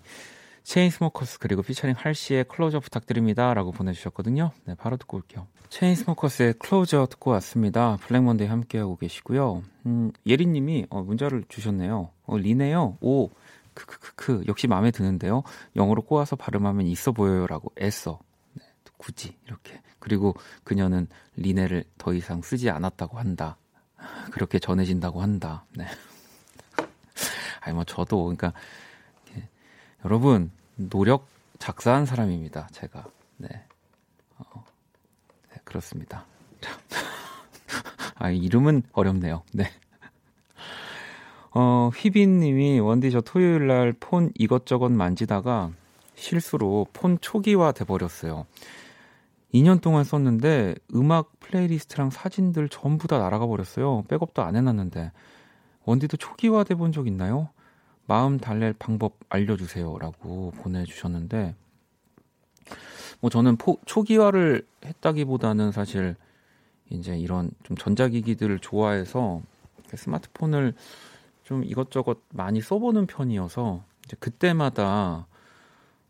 체인스모커스 0.64 1.40
그리고 1.40 1.62
피처링 1.62 1.96
할시의 1.98 2.46
Closer 2.46 2.80
부탁드립니다 2.80 3.54
라고 3.54 3.72
보내주셨거든요. 3.72 4.52
네, 4.66 4.76
바로 4.76 4.98
듣고 4.98 5.18
올게요. 5.18 5.48
체인스모커스의 5.70 6.56
Closer 6.60 7.08
듣고 7.10 7.32
왔습니다. 7.32 7.98
블랙먼데이 8.02 8.48
함께하고 8.48 8.98
계시고요. 8.98 9.64
음, 9.86 10.12
예리님이 10.26 10.88
어, 10.90 11.02
문자를 11.02 11.46
주셨네요. 11.48 12.12
어, 12.24 12.38
리네요. 12.38 12.98
오, 13.02 13.30
크크크크 13.74 14.44
역시 14.48 14.68
마음에 14.68 14.92
드는데요. 14.92 15.44
영어로 15.76 16.04
꼬아서 16.04 16.36
발음하면 16.36 16.88
있어 16.88 17.12
보여요 17.12 17.48
라고 17.48 17.72
애써. 17.82 18.20
네, 18.54 18.64
굳이 18.98 19.38
이렇게. 19.46 19.82
그리고 20.00 20.36
그녀는 20.64 21.08
리네를 21.38 21.86
더 21.98 22.14
이상 22.14 22.42
쓰지 22.42 22.70
않았다고 22.70 23.18
한다. 23.18 23.58
그렇게 24.32 24.60
전해진다고 24.60 25.22
한다. 25.22 25.66
네. 25.76 25.86
아니 27.62 27.74
뭐 27.74 27.84
저도 27.86 28.24
그러니까 28.24 28.54
여러분 30.04 30.52
노력 30.76 31.28
작사한 31.60 32.06
사람입니다. 32.06 32.68
제가 32.72 33.06
네, 33.38 33.48
어, 34.38 34.66
네 35.52 35.58
그렇습니다. 35.64 36.26
아 38.16 38.30
이름은 38.30 38.84
어렵네요. 38.92 39.44
네. 39.54 39.72
어, 41.54 41.92
휘빈님이 41.94 42.80
원디 42.80 43.12
저 43.12 43.22
토요일 43.22 43.68
날 43.68 43.94
폰 44.00 44.32
이것저것 44.38 44.90
만지다가 44.92 45.72
실수로 46.16 46.88
폰 46.94 47.20
초기화 47.20 47.72
돼 47.74 47.86
버렸어요. 47.86 48.46
2년 49.54 49.82
동안 49.82 50.04
썼는데 50.04 50.76
음악 50.96 51.40
playlist랑 51.42 52.10
사진들 52.10 52.70
전부 52.70 53.08
다 53.08 53.18
날아가 53.20 53.46
버렸어요. 53.48 54.04
백업도 54.08 54.42
안 54.42 54.56
해놨는데 54.56 55.12
원디도 55.86 56.18
초기화 56.18 56.64
돼 56.64 56.76
본 56.76 56.92
적 56.92 57.08
있나요? 57.08 57.50
마음 58.08 58.38
달랠 58.40 58.74
방법 58.78 59.14
알려주세요라고 59.30 60.52
보내주셨는데 60.58 61.56
뭐 63.22 63.30
저는 63.30 63.58
포, 63.58 63.78
초기화를 63.86 64.66
했다기보다는 64.86 65.72
사실 65.72 66.16
이제 66.90 67.18
이런 67.18 67.52
좀 67.64 67.78
전자기기들을 67.78 68.60
좋아해서 68.60 69.42
스마트폰을 69.94 70.74
좀 71.44 71.64
이것저것 71.64 72.20
많이 72.34 72.62
써보는 72.62 73.08
편이어서 73.08 73.84
이제 74.06 74.18
그때마다 74.20 75.28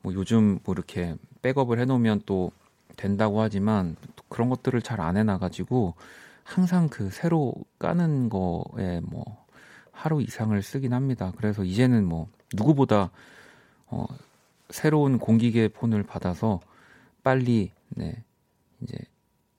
뭐 0.01 0.13
요즘 0.13 0.59
뭐 0.63 0.73
이렇게 0.73 1.15
백업을 1.41 1.79
해놓으면 1.79 2.21
또 2.25 2.51
된다고 2.95 3.41
하지만 3.41 3.95
그런 4.29 4.49
것들을 4.49 4.81
잘 4.81 5.01
안 5.01 5.17
해놔가지고 5.17 5.93
항상 6.43 6.89
그 6.89 7.09
새로 7.11 7.53
까는 7.79 8.29
거에 8.29 9.01
뭐 9.01 9.23
하루 10.01 10.19
이상을 10.19 10.59
쓰긴 10.63 10.93
합니다. 10.93 11.31
그래서 11.37 11.63
이제는 11.63 12.05
뭐 12.05 12.27
누구보다 12.55 13.11
어 13.85 14.07
새로운 14.71 15.19
공기계 15.19 15.67
폰을 15.67 16.01
받아서 16.01 16.59
빨리 17.21 17.71
네 17.89 18.23
이제 18.81 18.97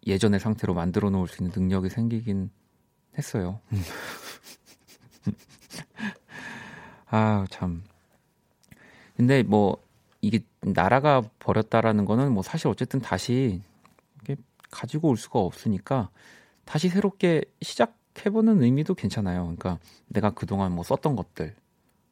예전의 0.04 0.40
상태로 0.40 0.74
만들어 0.74 1.10
놓을 1.10 1.28
수 1.28 1.44
있는 1.44 1.52
능력이 1.54 1.90
생기긴 1.90 2.50
했어요. 3.16 3.60
아, 7.06 7.46
참. 7.50 7.84
근데 9.16 9.44
뭐 9.44 9.80
이게 10.22 10.40
나라가 10.60 11.22
버렸다라는 11.38 12.04
거는 12.04 12.32
뭐 12.32 12.42
사실 12.42 12.66
어쨌든 12.66 13.00
다시 13.00 13.62
가지고 14.72 15.10
올 15.10 15.16
수가 15.16 15.38
없으니까 15.38 16.10
다시 16.64 16.88
새롭게 16.88 17.44
시작 17.60 18.01
해보는 18.24 18.62
의미도 18.62 18.94
괜찮아요. 18.94 19.42
그러니까 19.42 19.78
내가 20.08 20.30
그동안 20.30 20.72
뭐 20.72 20.84
썼던 20.84 21.16
것들, 21.16 21.54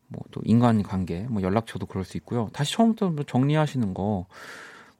뭐 0.08 0.22
또 0.30 0.40
인간관계, 0.44 1.26
뭐 1.28 1.42
연락처도 1.42 1.86
그럴 1.86 2.04
수 2.04 2.16
있고요. 2.18 2.48
다시 2.52 2.72
처음부터 2.74 3.10
뭐 3.10 3.24
정리하시는 3.24 3.94
거 3.94 4.26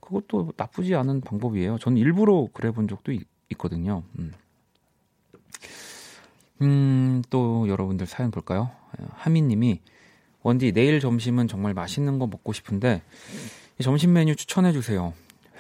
그것도 0.00 0.52
나쁘지 0.56 0.94
않은 0.94 1.20
방법이에요. 1.20 1.78
저는 1.78 1.98
일부러 1.98 2.48
그래본 2.52 2.88
적도 2.88 3.12
있, 3.12 3.26
거든요 3.58 4.04
음. 4.18 4.32
음, 6.62 7.22
또 7.30 7.68
여러분들 7.68 8.06
사연 8.06 8.30
볼까요? 8.30 8.70
하미님이 9.14 9.80
원디 10.42 10.72
내일 10.72 11.00
점심은 11.00 11.48
정말 11.48 11.74
맛있는 11.74 12.18
거 12.18 12.26
먹고 12.26 12.52
싶은데 12.52 13.02
점심 13.82 14.12
메뉴 14.12 14.36
추천해 14.36 14.72
주세요. 14.72 15.12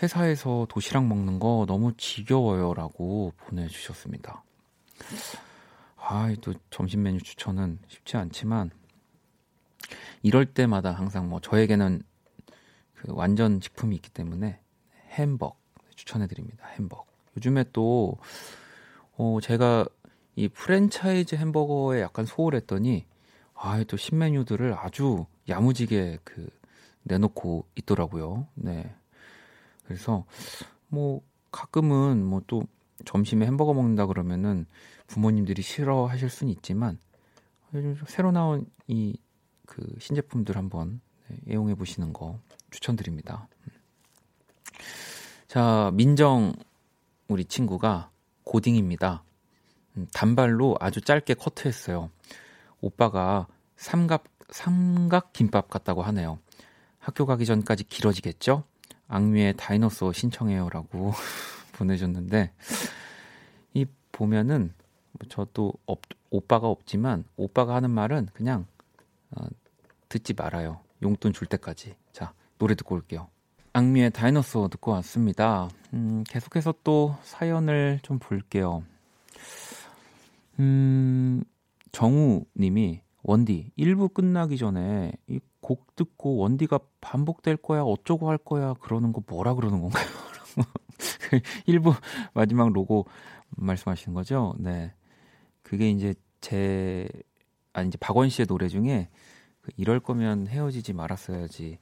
회사에서 0.02 0.66
도시락 0.70 1.06
먹는 1.06 1.40
거 1.40 1.64
너무 1.66 1.92
지겨워요라고 1.96 3.32
보내주셨습니다. 3.36 4.42
아, 5.96 6.34
또 6.40 6.54
점심 6.70 7.02
메뉴 7.02 7.20
추천은 7.20 7.78
쉽지 7.86 8.16
않지만 8.16 8.70
이럴 10.22 10.46
때마다 10.46 10.92
항상 10.92 11.28
뭐 11.28 11.40
저에게는 11.40 12.02
그 12.94 13.12
완전 13.12 13.60
식품이 13.60 13.94
있기 13.96 14.10
때문에 14.10 14.60
햄버거 15.10 15.56
추천해 15.94 16.26
드립니다. 16.26 16.66
햄버거. 16.76 17.04
요즘에 17.36 17.64
또 17.72 18.18
어, 19.16 19.38
제가 19.42 19.86
이 20.36 20.48
프랜차이즈 20.48 21.36
햄버거에 21.36 22.00
약간 22.00 22.24
소홀했더니 22.26 23.06
아, 23.54 23.84
또 23.84 23.96
신메뉴들을 23.96 24.74
아주 24.74 25.26
야무지게 25.48 26.18
그 26.24 26.48
내놓고 27.02 27.66
있더라고요. 27.76 28.46
네. 28.54 28.94
그래서 29.84 30.24
뭐 30.88 31.22
가끔은 31.50 32.24
뭐 32.24 32.42
또 32.46 32.64
점심에 33.04 33.46
햄버거 33.46 33.74
먹는다 33.74 34.06
그러면은 34.06 34.66
부모님들이 35.06 35.62
싫어하실 35.62 36.28
수는 36.30 36.52
있지만 36.52 36.98
새로 38.06 38.30
나온 38.32 38.66
이 38.88 39.16
그 39.70 39.86
신제품들 40.00 40.56
한번 40.56 41.00
네, 41.28 41.36
애용해 41.48 41.76
보시는 41.76 42.12
거 42.12 42.40
추천드립니다. 42.72 43.46
자, 45.46 45.92
민정 45.94 46.52
우리 47.28 47.44
친구가 47.44 48.10
고딩입니다. 48.42 49.22
음, 49.96 50.08
단발로 50.12 50.76
아주 50.80 51.00
짧게 51.00 51.34
커트했어요. 51.34 52.10
오빠가 52.80 53.46
삼각 53.76 54.24
삼각 54.50 55.32
김밥 55.32 55.70
같다고 55.70 56.02
하네요. 56.02 56.40
학교 56.98 57.26
가기 57.26 57.46
전까지 57.46 57.84
길어지겠죠? 57.84 58.64
악뮤의 59.06 59.54
다이너소 59.56 60.12
신청해요라고 60.12 61.12
보내줬는데 61.80 62.52
이 63.74 63.86
보면은 64.12 64.72
뭐 65.12 65.28
저도 65.28 65.72
없, 65.86 66.00
오빠가 66.30 66.68
없지만 66.68 67.24
오빠가 67.36 67.74
하는 67.74 67.90
말은 67.90 68.28
그냥 68.32 68.66
어, 69.30 69.46
듣지 70.08 70.34
말아요. 70.34 70.80
용돈 71.02 71.32
줄 71.32 71.46
때까지. 71.46 71.94
자 72.12 72.32
노래 72.58 72.74
듣고 72.74 72.94
올게요. 72.94 73.28
악뮤의 73.72 74.10
다이너소 74.10 74.68
듣고 74.68 74.92
왔습니다. 74.92 75.68
음, 75.92 76.24
계속해서 76.28 76.74
또 76.84 77.16
사연을 77.22 78.00
좀 78.02 78.18
볼게요. 78.18 78.82
음, 80.58 81.42
정우 81.92 82.44
님이 82.56 83.00
원디 83.22 83.70
1부 83.78 84.12
끝나기 84.14 84.56
전에 84.56 85.12
이 85.28 85.40
곡 85.60 85.94
듣고 85.94 86.36
원디가 86.36 86.80
반복될 87.00 87.56
거야 87.58 87.82
어쩌고 87.82 88.28
할 88.28 88.38
거야 88.38 88.74
그러는 88.74 89.12
거 89.12 89.22
뭐라 89.26 89.54
그러는 89.54 89.80
건가요? 89.80 90.04
1부 91.66 91.94
마지막 92.34 92.72
로고 92.72 93.06
말씀하시는 93.50 94.14
거죠? 94.14 94.54
네. 94.58 94.92
그게 95.62 95.90
이제 95.90 96.14
제 96.40 97.08
아니 97.72 97.88
이제 97.88 97.98
박원 97.98 98.28
씨의 98.28 98.46
노래 98.46 98.68
중에 98.68 99.08
그 99.60 99.70
이럴 99.76 100.00
거면 100.00 100.46
헤어지지 100.46 100.92
말았어야지 100.92 101.78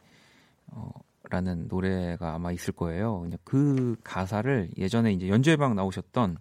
어 0.66 0.90
라는 1.30 1.68
노래가 1.68 2.34
아마 2.34 2.52
있을 2.52 2.72
거예요. 2.72 3.28
그 3.44 3.96
가사를 4.02 4.70
예전에 4.78 5.12
이제 5.12 5.28
연주회방 5.28 5.74
나오셨던 5.74 6.38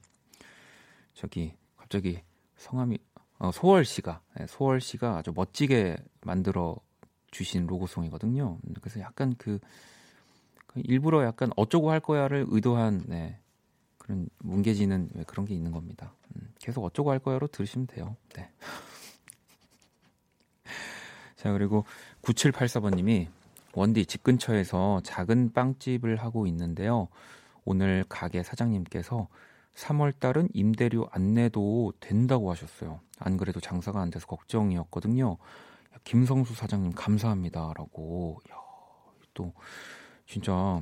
저기 1.13 1.55
갑자기 1.75 2.21
성함이 2.55 2.97
어, 3.39 3.51
소월 3.51 3.85
씨가 3.85 4.21
네, 4.37 4.47
소월 4.47 4.79
씨가 4.81 5.17
아주 5.17 5.31
멋지게 5.35 5.97
만들어 6.21 6.77
주신 7.31 7.67
로고송이거든요. 7.67 8.59
그래서 8.81 8.99
약간 9.01 9.35
그, 9.37 9.59
그 9.59 9.67
일부러 10.85 11.23
약간 11.23 11.51
어쩌고 11.55 11.91
할 11.91 11.99
거야를 11.99 12.45
의도한 12.49 13.03
네, 13.07 13.39
그런 13.97 14.29
뭉개지는 14.39 15.25
그런 15.27 15.45
게 15.45 15.53
있는 15.53 15.71
겁니다. 15.71 16.13
음, 16.35 16.53
계속 16.59 16.83
어쩌고 16.83 17.11
할 17.11 17.19
거야로 17.19 17.47
들으시면 17.47 17.87
돼요. 17.87 18.15
네. 18.33 18.49
자 21.35 21.51
그리고 21.51 21.85
9784번님이 22.23 23.27
원디 23.73 24.05
집 24.05 24.23
근처에서 24.23 25.01
작은 25.03 25.53
빵집을 25.53 26.17
하고 26.17 26.47
있는데요. 26.47 27.07
오늘 27.63 28.03
가게 28.07 28.43
사장님께서 28.43 29.27
3월 29.75 30.19
달은 30.19 30.49
임대료 30.53 31.07
안 31.11 31.33
내도 31.33 31.93
된다고 31.99 32.49
하셨어요. 32.49 33.01
안 33.19 33.37
그래도 33.37 33.59
장사가 33.59 34.01
안 34.01 34.09
돼서 34.09 34.25
걱정이었거든요. 34.25 35.37
김성수 36.03 36.55
사장님 36.55 36.93
감사합니다라고. 36.93 38.39
야, 38.51 38.55
또 39.33 39.53
진짜 40.27 40.81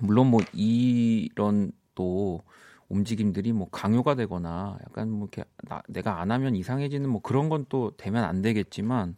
물론 0.00 0.28
뭐 0.28 0.40
이런 0.52 1.72
또 1.94 2.42
움직임들이 2.88 3.52
뭐 3.52 3.68
강요가 3.70 4.14
되거나 4.14 4.78
약간 4.86 5.10
뭐 5.10 5.28
이렇게 5.32 5.48
나, 5.68 5.82
내가 5.88 6.20
안 6.20 6.30
하면 6.30 6.56
이상해지는 6.56 7.08
뭐 7.08 7.20
그런 7.22 7.48
건 7.48 7.66
또 7.68 7.92
되면 7.96 8.24
안 8.24 8.42
되겠지만 8.42 9.16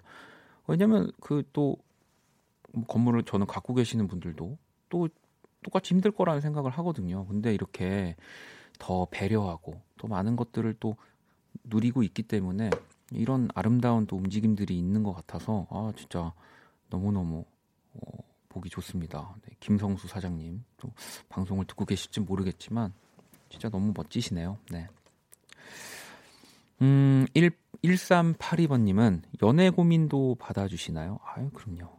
왜냐면 0.66 1.10
그 1.20 1.42
또 1.52 1.76
건물을 2.88 3.24
저는 3.24 3.46
갖고 3.46 3.74
계시는 3.74 4.08
분들도 4.08 4.58
또 4.88 5.08
똑같이 5.62 5.94
힘들 5.94 6.10
거라는 6.10 6.40
생각을 6.40 6.70
하거든요. 6.72 7.26
근데 7.26 7.54
이렇게 7.54 8.16
더 8.78 9.06
배려하고 9.10 9.80
또 9.98 10.08
많은 10.08 10.36
것들을 10.36 10.74
또 10.80 10.96
누리고 11.64 12.02
있기 12.02 12.24
때문에 12.24 12.70
이런 13.12 13.48
아름다운 13.54 14.06
또 14.06 14.16
움직임들이 14.16 14.78
있는 14.78 15.02
것 15.02 15.12
같아서 15.14 15.66
아 15.70 15.92
진짜 15.96 16.32
너무너무 16.90 17.44
어, 17.94 18.24
보기 18.55 18.70
좋습니다. 18.70 19.34
네, 19.42 19.57
김성수 19.59 20.07
사장님 20.07 20.64
또 20.78 20.92
방송을 21.28 21.64
듣고 21.66 21.84
계실지 21.84 22.20
모르겠지만 22.20 22.92
진짜 23.48 23.68
너무 23.68 23.92
멋지시네요. 23.94 24.59
네. 24.70 24.88
음, 26.82 27.26
1, 27.34 27.50
1382번님은 27.82 29.22
연애 29.42 29.70
고민도 29.70 30.36
받아주시나요? 30.38 31.18
아유, 31.24 31.50
그럼요. 31.50 31.90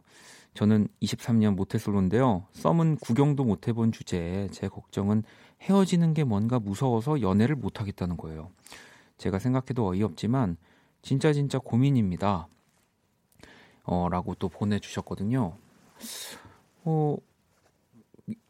저는 0.54 0.88
23년 1.02 1.54
모태솔로인데요. 1.54 2.46
썸은 2.52 2.96
구경도 2.96 3.44
못 3.44 3.68
해본 3.68 3.92
주제에 3.92 4.48
제 4.48 4.68
걱정은 4.68 5.22
헤어지는 5.60 6.14
게 6.14 6.24
뭔가 6.24 6.58
무서워서 6.58 7.20
연애를 7.20 7.54
못 7.56 7.80
하겠다는 7.80 8.16
거예요. 8.16 8.50
제가 9.18 9.38
생각해도 9.38 9.86
어이없지만 9.86 10.56
진짜 11.02 11.34
진짜 11.34 11.58
고민입니다. 11.58 12.48
어, 13.84 14.08
라고 14.08 14.34
또 14.34 14.48
보내주셨거든요. 14.48 15.56
어, 16.86 17.16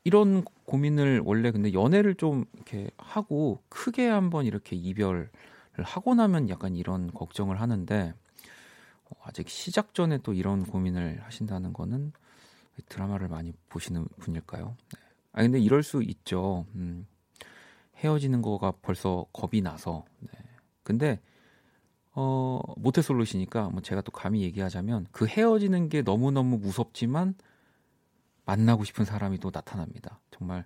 이런 0.05 0.45
고민을 0.67 1.23
원래 1.25 1.51
근데 1.51 1.73
연애를 1.73 2.15
좀 2.15 2.45
이렇게 2.53 2.91
하고 2.99 3.63
크게 3.71 4.07
한번 4.07 4.45
이렇게 4.45 4.77
이별을 4.77 5.31
하고 5.79 6.15
나면 6.15 6.49
약간 6.51 6.77
이런 6.77 7.11
걱정을 7.13 7.61
하는데 7.61 8.15
어, 9.05 9.11
아직 9.23 9.49
시작 9.49 9.95
전에 9.95 10.19
또 10.19 10.35
이런 10.35 10.65
고민을 10.65 11.23
하신다는 11.25 11.73
거는 11.73 12.13
드라마를 12.89 13.29
많이 13.29 13.53
보시는 13.71 14.07
분일까요? 14.19 14.77
네. 14.95 15.01
아 15.33 15.43
근데 15.43 15.59
이럴 15.59 15.83
수 15.83 16.03
있죠. 16.03 16.67
음, 16.75 17.07
헤어지는 17.97 18.43
거가 18.43 18.73
벌써 18.83 19.25
겁이 19.33 19.63
나서. 19.63 20.05
네. 20.21 20.31
근데 20.83 21.21
어, 22.13 22.61
모태솔로시니까 22.77 23.71
뭐 23.71 23.81
제가 23.81 24.03
또 24.03 24.13
감히 24.13 24.43
얘기하자면 24.43 25.07
그 25.11 25.27
헤어지는 25.27 25.89
게 25.89 26.03
너무 26.03 26.31
너무 26.31 26.59
무섭지만 26.59 27.35
만나고 28.47 28.85
싶은 28.85 29.05
사람이 29.05 29.39
또 29.39 29.51
나타납니다. 29.51 30.19
정말 30.31 30.65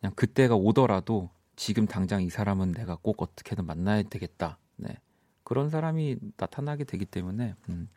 그냥 0.00 0.12
그때가 0.16 0.56
오더라도 0.56 1.30
지금 1.54 1.86
당장 1.86 2.22
이 2.22 2.30
사람은 2.30 2.72
내가 2.72 2.96
꼭 2.96 3.22
어떻게든 3.22 3.64
만나야 3.66 4.02
되겠다. 4.04 4.58
네. 4.76 4.98
그런 5.44 5.70
사람이 5.70 6.16
나타나게 6.36 6.84
되기 6.84 7.04
때문에 7.04 7.54
음. 7.68 7.88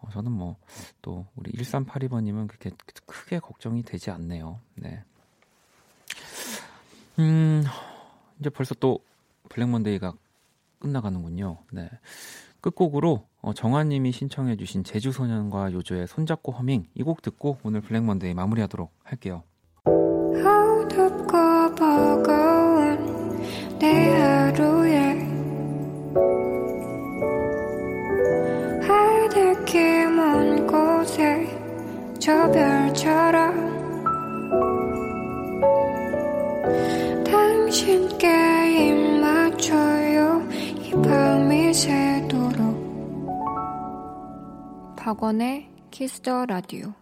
어, 0.00 0.08
저는 0.10 0.32
뭐 0.32 0.56
또 1.02 1.26
우리 1.34 1.52
1382번님은 1.52 2.46
그렇게 2.46 2.70
크게 3.04 3.40
걱정이 3.40 3.82
되지 3.82 4.10
않네요. 4.12 4.60
네. 4.76 5.04
음, 7.18 7.64
이제 8.40 8.48
벌써 8.48 8.74
또 8.76 9.00
블랙 9.48 9.68
먼데이가 9.68 10.14
끝나가는군요. 10.78 11.58
네. 11.72 11.90
끝곡으로 12.62 13.26
어, 13.42 13.52
정환님이 13.52 14.12
신청해주신 14.12 14.84
제주소년과 14.84 15.72
요조의 15.72 16.06
손잡고 16.06 16.52
허밍 16.52 16.86
이 16.94 17.02
곡 17.02 17.20
듣고 17.20 17.58
오늘 17.64 17.82
블랙먼데이 17.82 18.32
마무리하도록 18.32 18.90
할게요. 19.04 19.42
저 32.24 32.48
별처럼 32.52 33.72
당신께 37.24 38.28
입 38.78 39.20
맞춰요 39.20 40.40
이 40.84 40.92
밤이 41.02 41.74
새도록 41.74 42.11
박원의 45.02 45.68
Kiss 45.90 46.22
the 46.22 46.46
Radio 46.46 46.94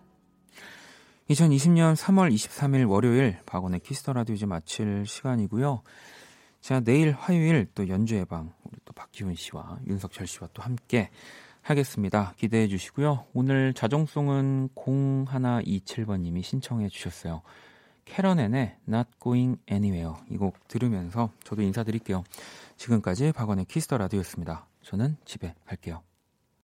2020년 1.28 1.94
3월 1.94 2.32
23일 2.32 2.88
월요일 2.88 3.36
박원의 3.44 3.80
Kiss 3.80 3.99
the 3.99 4.14
Radio 4.14 4.34
이제 4.34 4.46
마칠 4.46 5.04
시간이고요. 5.06 5.82
자, 6.62 6.80
내일 6.80 7.12
화요일 7.12 7.66
또 7.74 7.88
연주의 7.88 8.24
방 8.24 8.54
우리 8.64 8.78
또 8.86 8.94
박기훈 8.94 9.34
씨와 9.34 9.80
윤석철 9.86 10.26
씨와 10.26 10.48
또 10.54 10.62
함께 10.62 11.10
하겠습니다. 11.60 12.32
기대해 12.38 12.68
주시고요. 12.68 13.26
오늘 13.34 13.74
자정송은 13.74 14.70
0127번 14.74 16.20
님이 16.20 16.42
신청해 16.42 16.88
주셨어요. 16.88 17.42
Keren 18.06 18.41
Ann의 18.41 18.76
Not 18.88 19.10
Going 19.22 19.60
Anywhere 19.70 20.14
이 20.30 20.38
곡 20.38 20.66
들으면서 20.68 21.32
저도 21.44 21.60
인사드릴게요. 21.60 22.24
지금까지 22.78 23.32
박원의 23.32 23.66
Kiss 23.66 23.84
the 23.84 23.98
Radio였습니다. 23.98 24.66
저는 24.84 25.18
집에 25.26 25.54
갈게요. 25.66 26.02